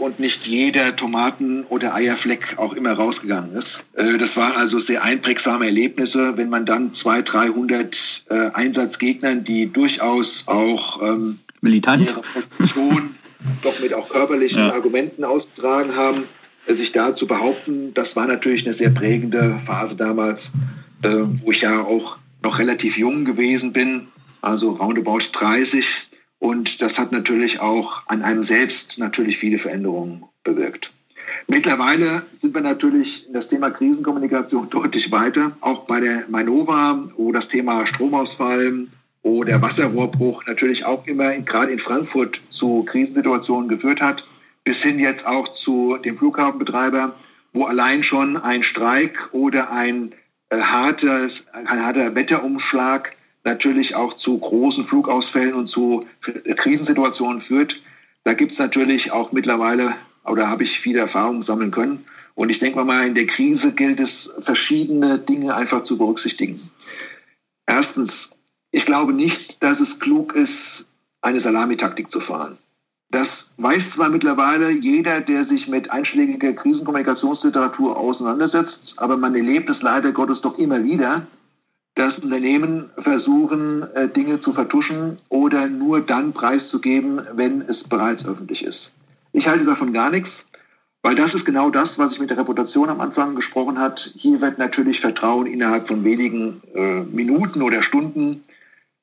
[0.00, 3.82] und nicht jeder Tomaten- oder Eierfleck auch immer rausgegangen ist.
[3.94, 9.72] Äh, das waren also sehr einprägsame Erlebnisse, wenn man dann 200, 300 äh, Einsatzgegnern, die
[9.72, 13.14] durchaus auch ähm, militant ihre Position
[13.62, 14.72] doch mit auch körperlichen ja.
[14.72, 16.24] Argumenten ausgetragen haben,
[16.66, 20.52] sich da zu behaupten, das war natürlich eine sehr prägende Phase damals,
[21.02, 24.06] wo ich ja auch noch relativ jung gewesen bin,
[24.42, 26.08] also roundabout 30
[26.42, 30.92] und das hat natürlich auch an einem selbst natürlich viele Veränderungen bewirkt.
[31.46, 35.52] Mittlerweile sind wir natürlich in das Thema Krisenkommunikation deutlich weiter.
[35.60, 38.88] Auch bei der Mainova, wo das Thema Stromausfall
[39.22, 44.26] oder Wasserrohrbruch natürlich auch immer gerade in Frankfurt zu Krisensituationen geführt hat,
[44.64, 47.14] bis hin jetzt auch zu dem Flughafenbetreiber,
[47.52, 50.10] wo allein schon ein Streik oder ein,
[50.48, 57.80] äh, hartes, ein harter Wetterumschlag natürlich auch zu großen Flugausfällen und zu Krisensituationen führt.
[58.24, 62.04] Da gibt es natürlich auch mittlerweile, oder habe ich viele Erfahrungen sammeln können.
[62.34, 66.58] Und ich denke mal, in der Krise gilt es, verschiedene Dinge einfach zu berücksichtigen.
[67.66, 68.30] Erstens,
[68.70, 70.86] ich glaube nicht, dass es klug ist,
[71.20, 72.58] eine Salamitaktik zu fahren.
[73.10, 79.82] Das weiß zwar mittlerweile jeder, der sich mit einschlägiger Krisenkommunikationsliteratur auseinandersetzt, aber man erlebt es
[79.82, 81.26] leider Gottes doch immer wieder,
[81.94, 88.64] dass Unternehmen versuchen, äh, Dinge zu vertuschen oder nur dann preiszugeben, wenn es bereits öffentlich
[88.64, 88.94] ist.
[89.32, 90.50] Ich halte davon gar nichts,
[91.02, 94.12] weil das ist genau das, was ich mit der Reputation am Anfang gesprochen hat.
[94.16, 98.42] Hier wird natürlich Vertrauen innerhalb von wenigen äh, Minuten oder Stunden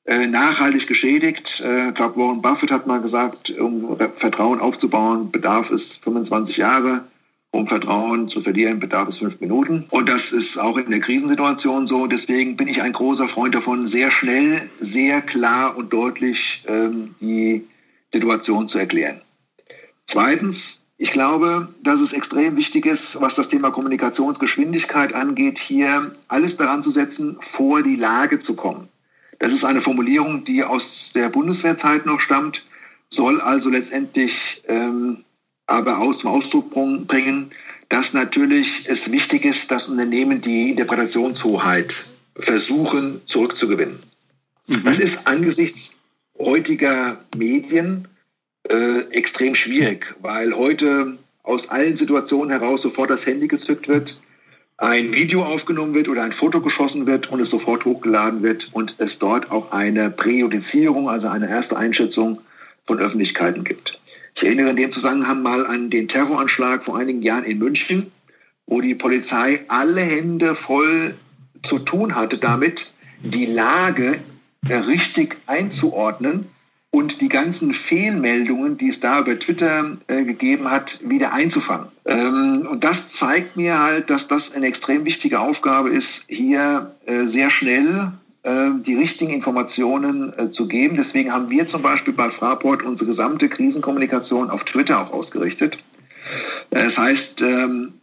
[0.04, 1.60] äh, nachhaltig geschädigt.
[1.60, 7.04] Äh, ich glaube, Warren Buffett hat mal gesagt, um Vertrauen aufzubauen, bedarf es 25 Jahre.
[7.52, 9.86] Um Vertrauen zu verlieren, bedarf es fünf Minuten.
[9.90, 12.06] Und das ist auch in der Krisensituation so.
[12.06, 17.66] Deswegen bin ich ein großer Freund davon, sehr schnell, sehr klar und deutlich ähm, die
[18.12, 19.20] Situation zu erklären.
[20.06, 26.56] Zweitens, ich glaube, dass es extrem wichtig ist, was das Thema Kommunikationsgeschwindigkeit angeht, hier alles
[26.56, 28.88] daran zu setzen, vor die Lage zu kommen.
[29.38, 32.66] Das ist eine Formulierung, die aus der Bundeswehrzeit noch stammt,
[33.08, 35.24] soll also letztendlich ähm,
[35.70, 36.70] aber auch zum Ausdruck
[37.06, 37.50] bringen,
[37.88, 42.06] dass natürlich es wichtig ist, dass Unternehmen die Interpretationshoheit
[42.36, 43.96] versuchen zurückzugewinnen.
[44.66, 44.82] Mhm.
[44.84, 45.92] Das ist angesichts
[46.38, 48.08] heutiger Medien
[48.68, 54.20] äh, extrem schwierig, weil heute aus allen Situationen heraus sofort das Handy gezückt wird,
[54.76, 58.96] ein Video aufgenommen wird oder ein Foto geschossen wird und es sofort hochgeladen wird und
[58.98, 62.40] es dort auch eine Präjudizierung, also eine erste Einschätzung
[62.86, 63.99] von Öffentlichkeiten gibt.
[64.40, 68.10] Ich erinnere in dem Zusammenhang mal an den Terroranschlag vor einigen Jahren in München,
[68.66, 71.14] wo die Polizei alle Hände voll
[71.62, 74.18] zu tun hatte damit, die Lage
[74.66, 76.46] richtig einzuordnen
[76.90, 81.88] und die ganzen Fehlmeldungen, die es da über Twitter äh, gegeben hat, wieder einzufangen.
[82.06, 87.26] Ähm, und das zeigt mir halt, dass das eine extrem wichtige Aufgabe ist, hier äh,
[87.26, 90.96] sehr schnell äh, die richtigen Informationen äh, zu geben.
[90.96, 95.78] Deswegen haben wir zum Beispiel bei Fraport unsere gesamte Krisenkommunikation auf Twitter auch ausgerichtet.
[96.70, 97.94] Äh, das heißt, ähm,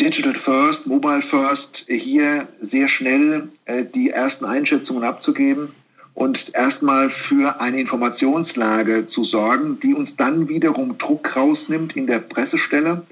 [0.00, 3.50] Digital First, Mobile First, hier sehr schnell
[3.94, 5.68] die ersten Einschätzungen abzugeben
[6.14, 12.18] und erstmal für eine Informationslage zu sorgen, die uns dann wiederum Druck rausnimmt in der
[12.18, 13.06] Pressestelle,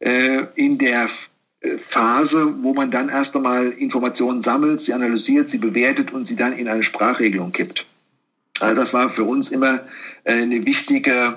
[0.00, 1.08] in der
[1.60, 6.52] Phase, wo man dann erst einmal Informationen sammelt, sie analysiert, sie bewertet und sie dann
[6.52, 7.86] in eine Sprachregelung kippt.
[8.60, 9.80] Also das war für uns immer
[10.24, 11.36] eine wichtige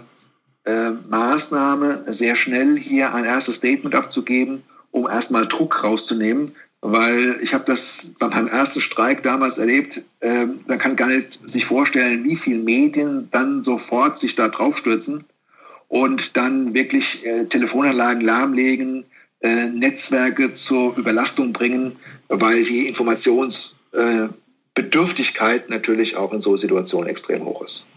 [0.66, 7.54] äh, Maßnahme, sehr schnell hier ein erstes Statement abzugeben, um erstmal Druck rauszunehmen, weil ich
[7.54, 10.04] habe das beim ersten Streik damals erlebt.
[10.20, 15.24] Äh, man kann gar nicht sich vorstellen, wie viele Medien dann sofort sich da draufstürzen
[15.88, 19.06] und dann wirklich äh, Telefonanlagen lahmlegen,
[19.42, 27.64] äh, Netzwerke zur Überlastung bringen, weil die Informationsbedürftigkeit natürlich auch in so Situationen extrem hoch
[27.64, 27.88] ist.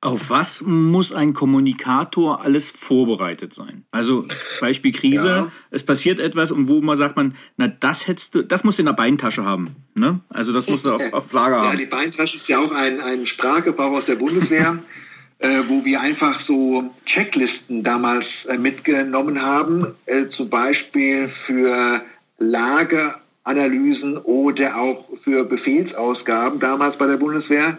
[0.00, 3.84] Auf was muss ein Kommunikator alles vorbereitet sein?
[3.90, 4.26] Also
[4.60, 5.52] Beispiel Krise, ja.
[5.72, 8.82] es passiert etwas und wo man sagt man, na das hättest du, das musst du
[8.82, 9.74] in der Beintasche haben.
[9.96, 10.20] Ne?
[10.28, 11.70] Also das musst du auf, auf Lager haben.
[11.70, 14.78] Ja, die Beintasche ist ja auch ein, ein Sprachgebrauch aus der Bundeswehr,
[15.38, 22.02] äh, wo wir einfach so Checklisten damals äh, mitgenommen haben, äh, zum Beispiel für
[22.38, 27.78] Lageanalysen oder auch für Befehlsausgaben damals bei der Bundeswehr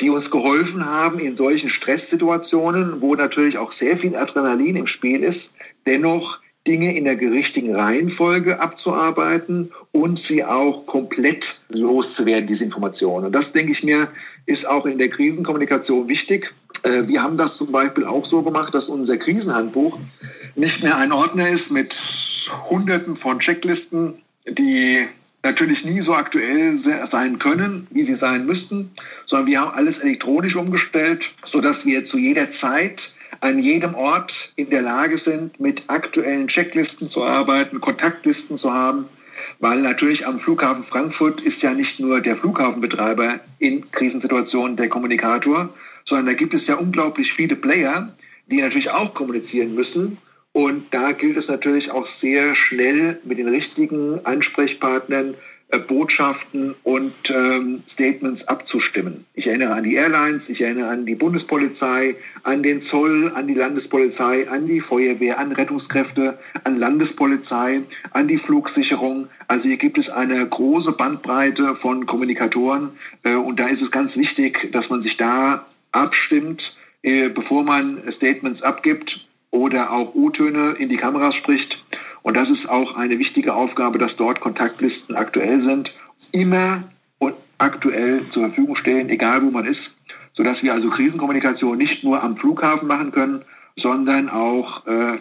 [0.00, 5.22] die uns geholfen haben in solchen Stresssituationen, wo natürlich auch sehr viel Adrenalin im Spiel
[5.24, 5.54] ist,
[5.86, 13.26] dennoch Dinge in der richtigen Reihenfolge abzuarbeiten und sie auch komplett loszuwerden, diese Informationen.
[13.26, 14.08] Und das, denke ich mir,
[14.44, 16.52] ist auch in der Krisenkommunikation wichtig.
[16.82, 19.98] Äh, wir haben das zum Beispiel auch so gemacht, dass unser Krisenhandbuch
[20.54, 21.94] nicht mehr ein Ordner ist mit
[22.68, 25.06] Hunderten von Checklisten, die
[25.42, 28.90] natürlich nie so aktuell sein können, wie sie sein müssten,
[29.26, 34.70] sondern wir haben alles elektronisch umgestellt, sodass wir zu jeder Zeit an jedem Ort in
[34.70, 39.06] der Lage sind, mit aktuellen Checklisten zu arbeiten, Kontaktlisten zu haben,
[39.60, 45.68] weil natürlich am Flughafen Frankfurt ist ja nicht nur der Flughafenbetreiber in Krisensituationen der Kommunikator,
[46.08, 48.14] sondern da gibt es ja unglaublich viele Player,
[48.46, 50.18] die natürlich auch kommunizieren müssen
[50.52, 55.34] und da gilt es natürlich auch sehr schnell mit den richtigen Ansprechpartnern
[55.68, 59.26] äh, Botschaften und ähm, Statements abzustimmen.
[59.34, 63.54] Ich erinnere an die Airlines, ich erinnere an die Bundespolizei, an den Zoll, an die
[63.54, 69.28] Landespolizei, an die Feuerwehr, an Rettungskräfte, an Landespolizei, an die Flugsicherung.
[69.46, 72.90] Also hier gibt es eine große Bandbreite von Kommunikatoren
[73.24, 78.02] äh, und da ist es ganz wichtig, dass man sich da abstimmt, äh, bevor man
[78.10, 81.84] Statements abgibt oder auch O-Töne in die Kameras spricht.
[82.22, 85.92] Und das ist auch eine wichtige Aufgabe, dass dort Kontaktlisten aktuell sind,
[86.32, 86.84] immer
[87.18, 89.98] und aktuell zur Verfügung stehen, egal wo man ist,
[90.32, 93.42] sodass wir also Krisenkommunikation nicht nur am Flughafen machen können,
[93.76, 95.16] sondern auch äh,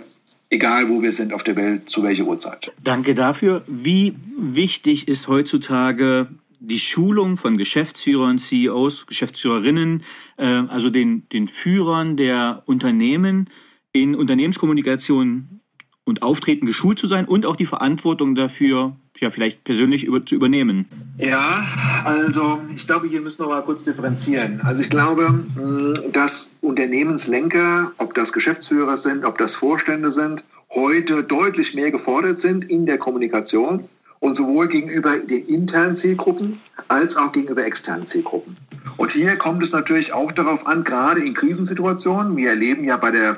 [0.49, 2.71] egal wo wir sind auf der Welt, zu welcher Uhrzeit.
[2.83, 3.63] Danke dafür.
[3.67, 6.27] Wie wichtig ist heutzutage
[6.59, 10.03] die Schulung von Geschäftsführern, CEOs, Geschäftsführerinnen,
[10.37, 13.49] äh, also den, den Führern der Unternehmen,
[13.93, 15.61] in Unternehmenskommunikation
[16.03, 20.35] und Auftreten geschult zu sein und auch die Verantwortung dafür ja vielleicht persönlich über, zu
[20.35, 20.85] übernehmen?
[21.17, 21.65] Ja,
[22.05, 24.61] also ich glaube, hier müssen wir mal kurz differenzieren.
[24.61, 31.23] Also ich glaube, mm, dass Unternehmenslenker, ob das Geschäftsführer sind, ob das Vorstände sind, heute
[31.23, 33.85] deutlich mehr gefordert sind in der Kommunikation
[34.19, 38.57] und sowohl gegenüber den internen Zielgruppen als auch gegenüber externen Zielgruppen.
[38.97, 43.11] Und hier kommt es natürlich auch darauf an, gerade in Krisensituationen, wir erleben ja bei
[43.11, 43.37] der,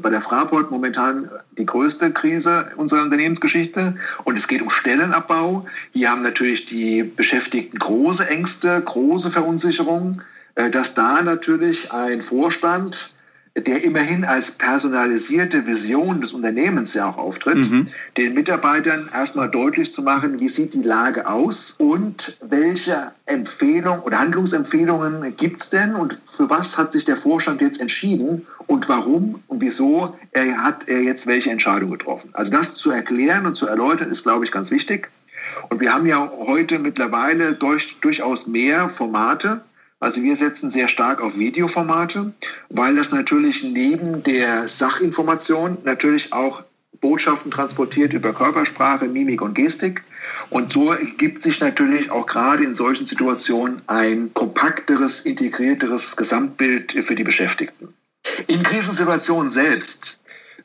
[0.00, 5.66] bei der Fraport momentan die größte Krise unserer Unternehmensgeschichte und es geht um Stellenabbau.
[5.92, 10.22] Hier haben natürlich die Beschäftigten große Ängste, große Verunsicherungen,
[10.54, 13.14] äh, dass da natürlich ein Vorstand
[13.56, 17.88] der immerhin als personalisierte Vision des Unternehmens ja auch auftritt, mhm.
[18.16, 24.20] den Mitarbeitern erstmal deutlich zu machen, wie sieht die Lage aus und welche Empfehlungen oder
[24.20, 29.42] Handlungsempfehlungen gibt es denn und für was hat sich der Vorstand jetzt entschieden und warum
[29.48, 32.30] und wieso er hat er jetzt welche Entscheidung getroffen.
[32.32, 35.08] Also das zu erklären und zu erläutern ist, glaube ich, ganz wichtig.
[35.68, 39.62] Und wir haben ja heute mittlerweile durch, durchaus mehr Formate,
[40.00, 42.32] also wir setzen sehr stark auf Videoformate,
[42.70, 46.62] weil das natürlich neben der Sachinformation natürlich auch
[47.02, 50.02] Botschaften transportiert über Körpersprache, Mimik und Gestik.
[50.48, 57.14] Und so ergibt sich natürlich auch gerade in solchen Situationen ein kompakteres, integrierteres Gesamtbild für
[57.14, 57.94] die Beschäftigten.
[58.46, 60.18] In Krisensituationen selbst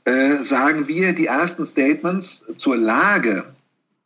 [0.06, 3.46] äh, sagen wir, die ersten Statements zur Lage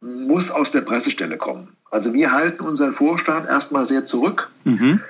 [0.01, 1.75] muss aus der Pressestelle kommen.
[1.91, 4.51] Also wir halten unseren Vorstand erstmal sehr zurück.
[4.63, 5.01] Mhm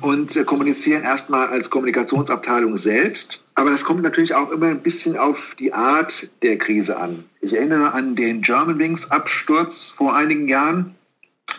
[0.00, 3.40] und kommunizieren erstmal als Kommunikationsabteilung selbst.
[3.54, 7.24] Aber das kommt natürlich auch immer ein bisschen auf die Art der Krise an.
[7.40, 10.96] Ich erinnere an den Germanwings Absturz vor einigen Jahren,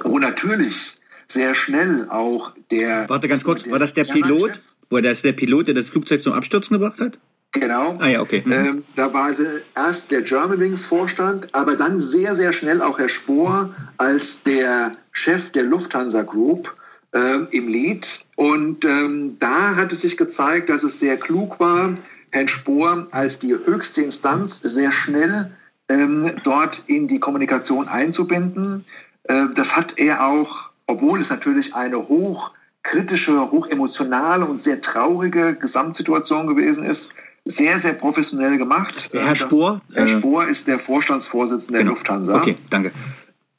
[0.04, 3.08] wo natürlich sehr schnell auch der.
[3.08, 4.52] Warte ganz kurz, war das der Pilot?
[4.90, 7.18] War das der Pilot, der das Flugzeug zum Abstürzen gebracht hat?
[7.52, 7.98] Genau.
[8.00, 8.44] Ah ja, okay.
[8.46, 8.52] Mhm.
[8.52, 9.44] Ähm, da war also
[9.76, 15.52] erst der Germanwings Vorstand, aber dann sehr, sehr schnell auch Herr Spohr als der Chef
[15.52, 16.76] der Lufthansa Group
[17.16, 18.26] äh, im Lied.
[18.36, 21.98] Und ähm, da hat es sich gezeigt, dass es sehr klug war,
[22.30, 25.52] Herrn Spohr als die höchste Instanz sehr schnell
[25.88, 28.84] ähm, dort in die Kommunikation einzubinden.
[29.24, 36.48] Äh, das hat er auch, obwohl es natürlich eine hochkritische, hochemotionale und sehr traurige Gesamtsituation
[36.48, 37.14] gewesen ist,
[37.46, 39.12] sehr, sehr professionell gemacht.
[39.14, 39.82] Herr äh, Spohr?
[39.94, 41.92] Herr äh, Spohr ist der Vorstandsvorsitzende genau.
[41.92, 42.36] der Lufthansa.
[42.36, 42.92] Okay, danke.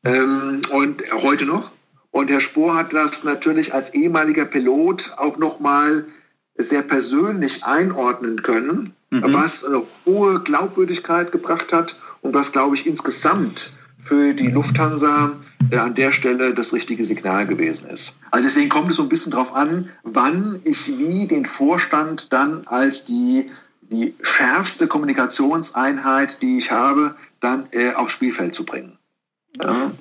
[0.04, 1.70] Ähm, und heute noch.
[2.16, 6.06] Und Herr Spohr hat das natürlich als ehemaliger Pilot auch nochmal
[6.56, 9.34] sehr persönlich einordnen können, mhm.
[9.34, 15.34] was eine hohe Glaubwürdigkeit gebracht hat und was, glaube ich, insgesamt für die Lufthansa
[15.70, 18.14] äh, an der Stelle das richtige Signal gewesen ist.
[18.30, 22.66] Also deswegen kommt es so ein bisschen darauf an, wann ich wie den Vorstand dann
[22.66, 23.50] als die
[23.82, 28.96] die schärfste Kommunikationseinheit, die ich habe, dann äh, aufs Spielfeld zu bringen.
[29.62, 29.92] Ja.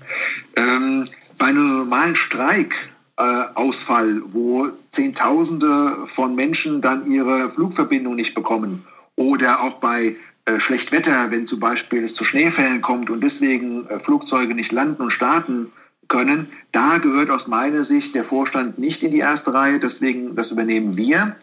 [0.55, 1.05] Ähm,
[1.37, 8.85] bei einem normalen Streikausfall, äh, wo Zehntausende von Menschen dann ihre Flugverbindung nicht bekommen,
[9.15, 13.99] oder auch bei äh, Schlechtwetter, wenn zum Beispiel es zu Schneefällen kommt und deswegen äh,
[13.99, 15.71] Flugzeuge nicht landen und starten
[16.07, 19.79] können, da gehört aus meiner Sicht der Vorstand nicht in die erste Reihe.
[19.79, 21.35] Deswegen, das übernehmen wir.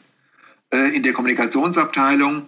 [0.71, 2.45] Äh, in der Kommunikationsabteilung,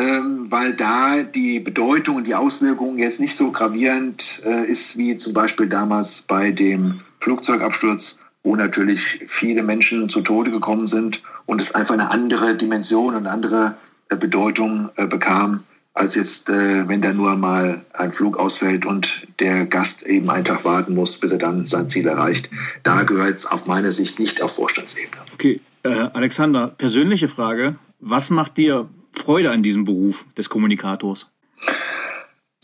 [0.00, 5.32] weil da die Bedeutung und die Auswirkungen jetzt nicht so gravierend äh, ist wie zum
[5.32, 11.74] Beispiel damals bei dem Flugzeugabsturz, wo natürlich viele Menschen zu Tode gekommen sind und es
[11.74, 13.74] einfach eine andere Dimension und andere
[14.08, 20.06] äh, Bedeutung bekam, als jetzt, wenn da nur mal ein Flug ausfällt und der Gast
[20.06, 22.48] eben einen Tag warten muss, bis er dann sein Ziel erreicht.
[22.84, 25.20] Da gehört es auf meiner Sicht nicht auf Vorstandsebene.
[25.34, 27.76] Okay, äh, Alexander, persönliche Frage.
[27.98, 28.88] Was macht dir
[29.18, 31.30] Freude an diesem Beruf des Kommunikators?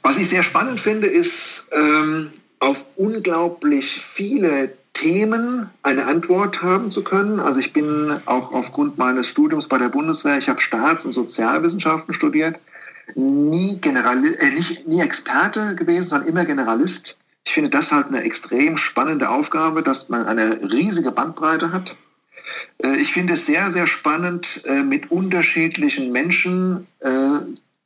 [0.03, 7.03] Was ich sehr spannend finde, ist, ähm, auf unglaublich viele Themen eine Antwort haben zu
[7.03, 7.41] können.
[7.41, 12.15] Also ich bin auch aufgrund meines Studiums bei der Bundeswehr, ich habe Staats- und Sozialwissenschaften
[12.15, 12.59] studiert,
[13.15, 17.19] nie, General, äh, nicht, nie Experte gewesen, sondern immer Generalist.
[17.45, 21.97] Ich finde das halt eine extrem spannende Aufgabe, dass man eine riesige Bandbreite hat.
[22.83, 27.11] Äh, ich finde es sehr, sehr spannend, äh, mit unterschiedlichen Menschen äh,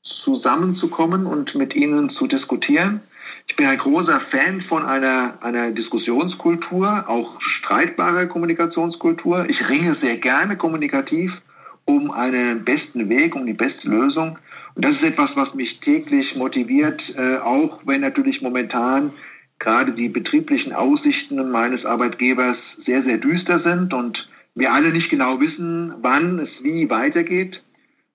[0.02, 3.00] zusammenzukommen und mit ihnen zu diskutieren.
[3.46, 9.46] Ich bin ein großer Fan von einer, einer Diskussionskultur, auch streitbarer Kommunikationskultur.
[9.48, 11.42] Ich ringe sehr gerne kommunikativ
[11.84, 14.38] um einen besten Weg, um die beste Lösung.
[14.74, 19.12] Und das ist etwas, was mich täglich motiviert, auch wenn natürlich momentan
[19.58, 24.28] gerade die betrieblichen Aussichten meines Arbeitgebers sehr, sehr düster sind und
[24.58, 27.62] wir alle nicht genau wissen, wann es wie weitergeht.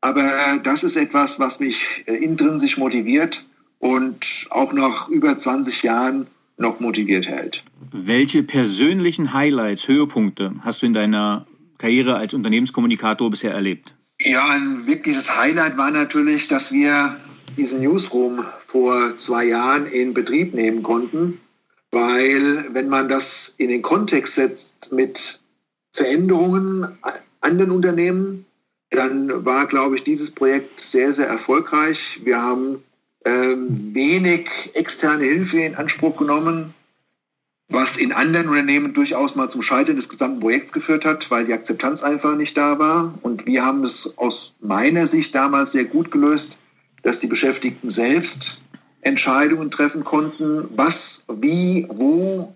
[0.02, 3.46] Aber das ist etwas, was mich äh, intrinsisch motiviert
[3.80, 6.28] und auch nach über 20 Jahren
[6.58, 7.64] noch motiviert hält.
[7.92, 11.46] Welche persönlichen Highlights, Höhepunkte hast du in deiner
[11.78, 13.96] Karriere als Unternehmenskommunikator bisher erlebt?
[14.22, 17.16] Ja, ein wirkliches Highlight war natürlich, dass wir
[17.58, 21.40] diesen Newsroom vor zwei Jahren in Betrieb nehmen konnten,
[21.92, 25.40] weil wenn man das in den Kontext setzt mit
[25.94, 26.88] Veränderungen
[27.40, 28.46] an den Unternehmen,
[28.90, 32.22] dann war, glaube ich, dieses Projekt sehr, sehr erfolgreich.
[32.24, 32.84] Wir haben
[33.26, 36.74] ähm, wenig externe Hilfe in Anspruch genommen,
[37.70, 41.54] was in anderen Unternehmen durchaus mal zum Scheitern des gesamten Projekts geführt hat, weil die
[41.54, 43.14] Akzeptanz einfach nicht da war.
[43.22, 46.58] Und wir haben es aus meiner Sicht damals sehr gut gelöst,
[47.04, 48.62] dass die Beschäftigten selbst
[49.02, 52.56] Entscheidungen treffen konnten, was, wie, wo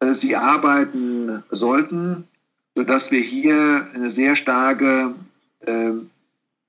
[0.00, 2.24] äh, sie arbeiten sollten
[2.74, 5.14] sodass wir hier eine sehr starke
[5.66, 5.90] äh,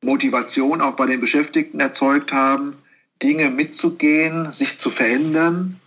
[0.02, 2.74] Motivation auch bei den Beschäftigten erzeugt haben,
[3.22, 5.80] Dinge mitzugehen, sich zu verändern.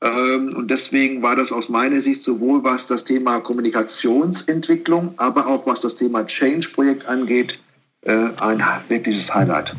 [0.00, 5.66] Ähm, und deswegen war das aus meiner Sicht sowohl was das Thema Kommunikationsentwicklung, aber auch
[5.66, 7.58] was das Thema Change-Projekt angeht,
[8.02, 9.76] äh, ein wirkliches Highlight.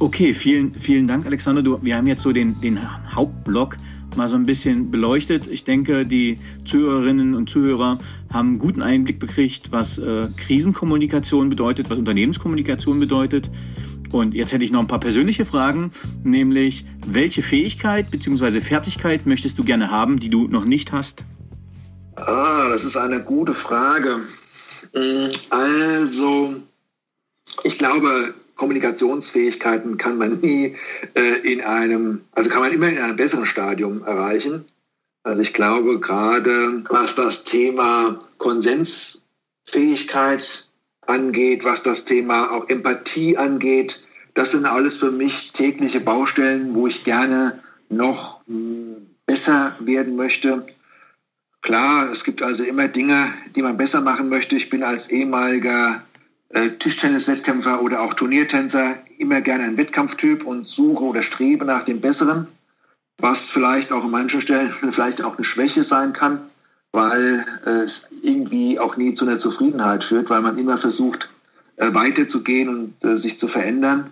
[0.00, 1.62] Okay, vielen, vielen Dank, Alexander.
[1.62, 2.80] Du, wir haben jetzt so den, den
[3.14, 3.76] Hauptblock
[4.16, 5.46] mal so ein bisschen beleuchtet.
[5.48, 7.98] Ich denke, die Zuhörerinnen und Zuhörer
[8.32, 13.50] haben einen guten Einblick bekriegt, was äh, Krisenkommunikation bedeutet, was Unternehmenskommunikation bedeutet.
[14.12, 15.90] Und jetzt hätte ich noch ein paar persönliche Fragen,
[16.22, 18.60] nämlich welche Fähigkeit bzw.
[18.60, 21.24] Fertigkeit möchtest du gerne haben, die du noch nicht hast?
[22.16, 24.18] Ah, das ist eine gute Frage.
[24.94, 26.56] Mm, also,
[27.64, 30.76] ich glaube, Kommunikationsfähigkeiten kann man nie
[31.14, 34.66] äh, in einem, also kann man immer in einem besseren Stadium erreichen.
[35.24, 40.72] Also ich glaube gerade, was das Thema Konsensfähigkeit
[41.06, 44.04] angeht, was das Thema auch Empathie angeht.
[44.34, 50.66] Das sind alles für mich tägliche Baustellen, wo ich gerne noch hm, besser werden möchte.
[51.60, 54.56] Klar, es gibt also immer Dinge, die man besser machen möchte.
[54.56, 56.02] Ich bin als ehemaliger
[56.52, 62.46] Tischtennis-Wettkämpfer oder auch Turniertänzer immer gerne ein Wettkampftyp und suche oder strebe nach dem Besseren,
[63.18, 66.40] was vielleicht auch an manchen Stellen vielleicht auch eine Schwäche sein kann,
[66.92, 71.30] weil äh, es irgendwie auch nie zu einer Zufriedenheit führt, weil man immer versucht,
[71.76, 74.10] äh, weiterzugehen und äh, sich zu verändern.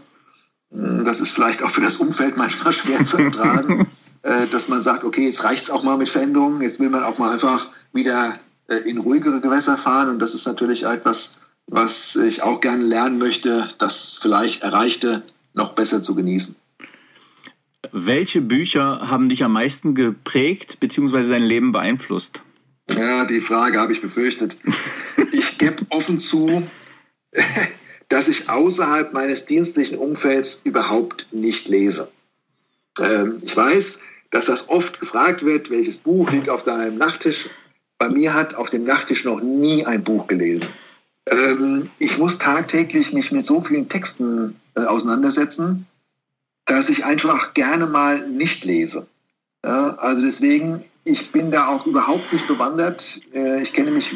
[0.73, 3.87] Hm, das ist vielleicht auch für das Umfeld manchmal schwer zu ertragen,
[4.23, 7.03] äh, dass man sagt, okay, jetzt reicht es auch mal mit Veränderungen, jetzt will man
[7.03, 8.35] auch mal einfach wieder
[8.69, 11.37] äh, in ruhigere Gewässer fahren und das ist natürlich etwas,
[11.71, 15.23] was ich auch gerne lernen möchte, das vielleicht Erreichte
[15.55, 16.57] noch besser zu genießen.
[17.93, 21.29] Welche Bücher haben dich am meisten geprägt bzw.
[21.29, 22.41] dein Leben beeinflusst?
[22.91, 24.57] Ja, die Frage habe ich befürchtet.
[25.33, 26.63] Ich gebe offen zu,
[28.09, 32.11] dass ich außerhalb meines dienstlichen Umfelds überhaupt nicht lese.
[32.99, 34.01] Ähm, ich weiß,
[34.31, 37.49] dass das oft gefragt wird, welches Buch liegt auf deinem Nachttisch.
[37.99, 40.67] Bei mir hat auf dem Nachttisch noch nie ein Buch gelesen.
[41.31, 45.87] Ähm, ich muss tagtäglich mich mit so vielen Texten äh, auseinandersetzen,
[46.67, 49.07] dass ich einfach gerne mal nicht lese.
[49.65, 53.21] Ja, also deswegen, ich bin da auch überhaupt nicht bewandert.
[53.33, 54.15] Äh, ich kenne mich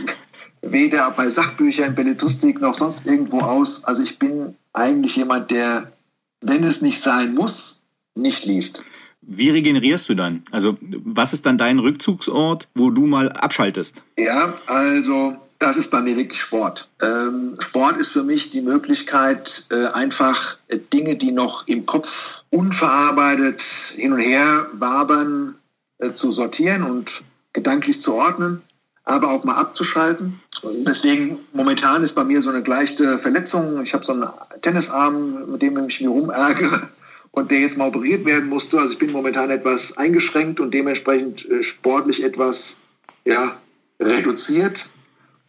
[0.63, 3.85] weder bei Sachbüchern, Belletristik noch sonst irgendwo aus.
[3.85, 5.93] Also ich bin eigentlich jemand, der,
[6.41, 7.83] wenn es nicht sein muss,
[8.15, 8.83] nicht liest.
[9.21, 10.43] Wie regenerierst du dann?
[10.51, 14.03] Also was ist dann dein Rückzugsort, wo du mal abschaltest?
[14.19, 16.89] Ja, also das ist bei mir wirklich Sport.
[17.01, 22.45] Ähm, Sport ist für mich die Möglichkeit, äh, einfach äh, Dinge, die noch im Kopf
[22.51, 25.57] unverarbeitet hin und her wabern,
[25.99, 28.63] äh, zu sortieren und gedanklich zu ordnen,
[29.05, 30.41] aber auch mal abzuschalten.
[30.87, 33.81] Deswegen momentan ist bei mir so eine leichte Verletzung.
[33.83, 34.29] Ich habe so einen
[34.63, 36.89] Tennisarm, mit dem ich mich rumärgere
[37.31, 38.79] und der jetzt mal operiert werden musste.
[38.79, 42.79] Also ich bin momentan etwas eingeschränkt und dementsprechend äh, sportlich etwas
[43.25, 43.57] ja,
[44.01, 44.87] reduziert.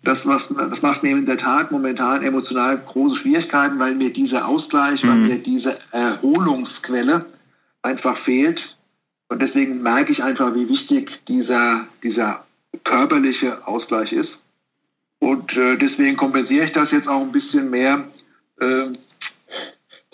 [0.06, 4.48] Das, was, das macht mir in der Tat momentan emotional große Schwierigkeiten, weil mir dieser
[4.48, 5.10] Ausgleich, mhm.
[5.10, 7.26] weil mir diese Erholungsquelle
[7.82, 8.78] einfach fehlt.
[9.30, 12.46] Und deswegen merke ich einfach, wie wichtig dieser, dieser
[12.84, 14.44] körperliche Ausgleich ist.
[15.18, 18.04] Und äh, deswegen kompensiere ich das jetzt auch ein bisschen mehr.
[18.60, 18.92] Äh,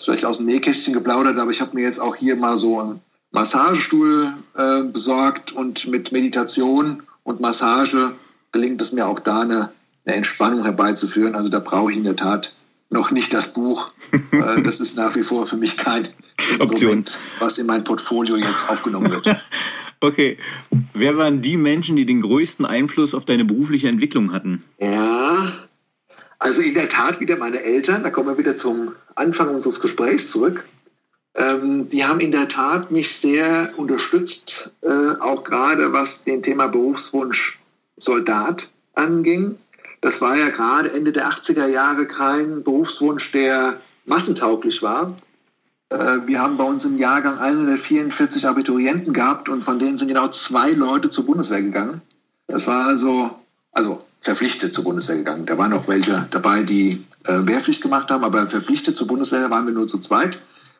[0.00, 3.00] vielleicht aus dem Nähkästchen geplaudert, aber ich habe mir jetzt auch hier mal so einen
[3.30, 8.14] Massagestuhl äh, besorgt und mit Meditation und Massage
[8.52, 9.70] gelingt es mir auch da eine
[10.04, 11.34] eine Entspannung herbeizuführen.
[11.34, 12.52] Also da brauche ich in der Tat
[12.90, 13.92] noch nicht das Buch.
[14.30, 16.08] Äh, das ist nach wie vor für mich kein
[16.58, 19.26] Instrument, was in mein Portfolio jetzt aufgenommen wird.
[20.02, 20.36] Okay.
[20.94, 24.64] Wer waren die Menschen, die den größten Einfluss auf deine berufliche Entwicklung hatten?
[24.80, 25.52] Ja,
[26.40, 28.02] also in der Tat wieder meine Eltern.
[28.02, 30.64] Da kommen wir wieder zum Anfang unseres Gesprächs zurück.
[31.36, 36.66] Ähm, die haben in der Tat mich sehr unterstützt, äh, auch gerade was den Thema
[36.66, 37.60] Berufswunsch
[37.96, 39.56] Soldat anging.
[40.02, 45.16] Das war ja gerade Ende der 80er Jahre kein Berufswunsch, der massentauglich war.
[45.90, 50.26] Äh, wir haben bei uns im Jahrgang 144 Abiturienten gehabt und von denen sind genau
[50.28, 52.02] zwei Leute zur Bundeswehr gegangen.
[52.48, 53.30] Das war also,
[53.70, 55.46] also verpflichtet zur Bundeswehr gegangen.
[55.46, 59.66] Da waren noch welche dabei, die äh, Wehrpflicht gemacht haben, aber verpflichtet zur Bundeswehr waren
[59.66, 60.36] wir nur zu zweit.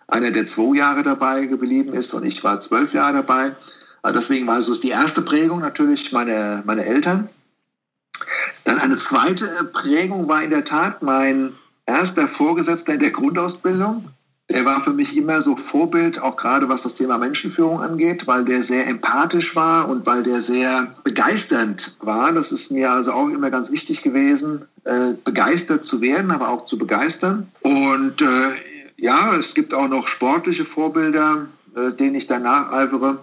[0.08, 3.54] Einer, der zwei Jahre dabei geblieben ist und ich war zwölf Jahre dabei.
[4.02, 7.28] Also deswegen war so die erste Prägung natürlich meine, meine Eltern.
[8.64, 11.52] Dann eine zweite Prägung war in der Tat mein
[11.86, 14.08] erster Vorgesetzter in der Grundausbildung.
[14.48, 18.44] Der war für mich immer so Vorbild, auch gerade was das Thema Menschenführung angeht, weil
[18.44, 22.32] der sehr empathisch war und weil der sehr begeisternd war.
[22.32, 26.66] Das ist mir also auch immer ganz wichtig gewesen, äh, begeistert zu werden, aber auch
[26.66, 27.50] zu begeistern.
[27.62, 28.50] Und äh,
[28.96, 33.20] ja, es gibt auch noch sportliche Vorbilder, äh, denen ich danach eifere.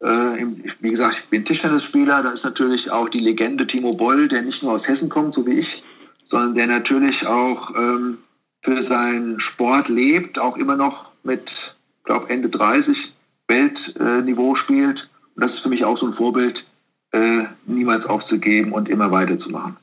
[0.00, 0.46] Äh,
[0.80, 4.62] wie gesagt, ich bin Tischtennisspieler, da ist natürlich auch die Legende Timo Boll, der nicht
[4.62, 5.82] nur aus Hessen kommt, so wie ich,
[6.24, 8.18] sondern der natürlich auch ähm,
[8.62, 13.14] für seinen Sport lebt, auch immer noch mit, glaube Ende 30
[13.46, 15.10] Weltniveau äh, spielt.
[15.34, 16.64] Und das ist für mich auch so ein Vorbild,
[17.12, 19.76] äh, niemals aufzugeben und immer weiterzumachen.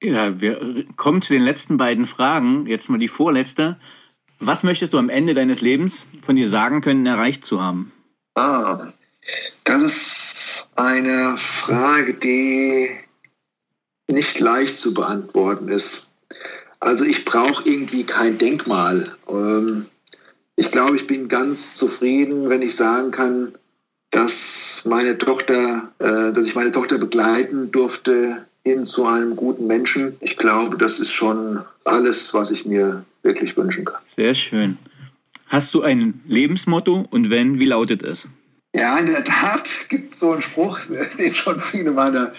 [0.00, 2.66] Ja, wir kommen zu den letzten beiden Fragen.
[2.66, 3.78] Jetzt mal die vorletzte.
[4.38, 7.92] Was möchtest du am Ende deines Lebens von dir sagen können, erreicht zu haben?
[8.34, 8.92] Ah,
[9.64, 12.90] das ist eine Frage, die
[14.08, 16.14] nicht leicht zu beantworten ist.
[16.80, 19.16] Also ich brauche irgendwie kein Denkmal.
[19.28, 19.86] Ähm,
[20.56, 23.54] ich glaube, ich bin ganz zufrieden, wenn ich sagen kann,
[24.10, 30.16] dass meine Tochter, äh, dass ich meine Tochter begleiten durfte hin zu einem guten Menschen.
[30.20, 34.00] Ich glaube, das ist schon alles, was ich mir wirklich wünschen kann.
[34.14, 34.78] Sehr schön.
[35.54, 38.26] Hast du ein Lebensmotto und wenn, wie lautet es?
[38.74, 40.80] Ja, in der Tat gibt es so einen Spruch,
[41.18, 42.32] den schon viele meiner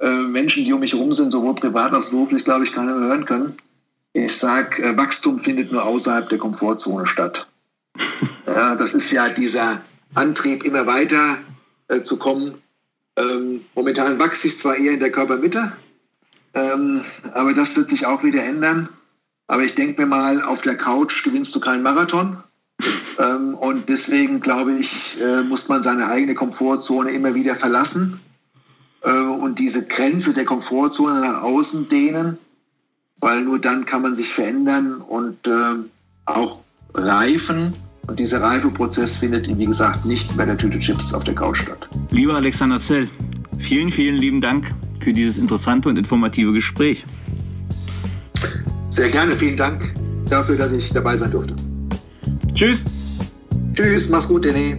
[0.00, 3.06] äh, Menschen, die um mich herum sind, sowohl privat als beruflich, glaube ich, keiner mehr
[3.06, 3.56] hören können.
[4.14, 7.46] Ich sage, äh, Wachstum findet nur außerhalb der Komfortzone statt.
[8.48, 9.80] ja, das ist ja dieser
[10.14, 11.38] Antrieb, immer weiter
[11.86, 12.54] äh, zu kommen.
[13.16, 15.70] Ähm, momentan wachse ich zwar eher in der Körpermitte,
[16.52, 18.88] ähm, aber das wird sich auch wieder ändern.
[19.46, 22.42] Aber ich denke mir mal, auf der Couch gewinnst du keinen Marathon.
[23.18, 28.20] Ähm, und deswegen glaube ich, äh, muss man seine eigene Komfortzone immer wieder verlassen
[29.02, 32.38] äh, und diese Grenze der Komfortzone nach außen dehnen,
[33.20, 35.50] weil nur dann kann man sich verändern und äh,
[36.26, 36.60] auch
[36.94, 37.72] reifen.
[38.06, 41.88] Und dieser Reifeprozess findet, wie gesagt, nicht bei der Tüte Chips auf der Couch statt.
[42.10, 43.08] Lieber Alexander Zell,
[43.58, 47.04] vielen, vielen lieben Dank für dieses interessante und informative Gespräch.
[48.90, 49.92] Sehr gerne, vielen Dank
[50.28, 51.54] dafür, dass ich dabei sein durfte.
[52.56, 52.86] Tschüss.
[53.74, 54.78] Tschüss, mach's gut, René.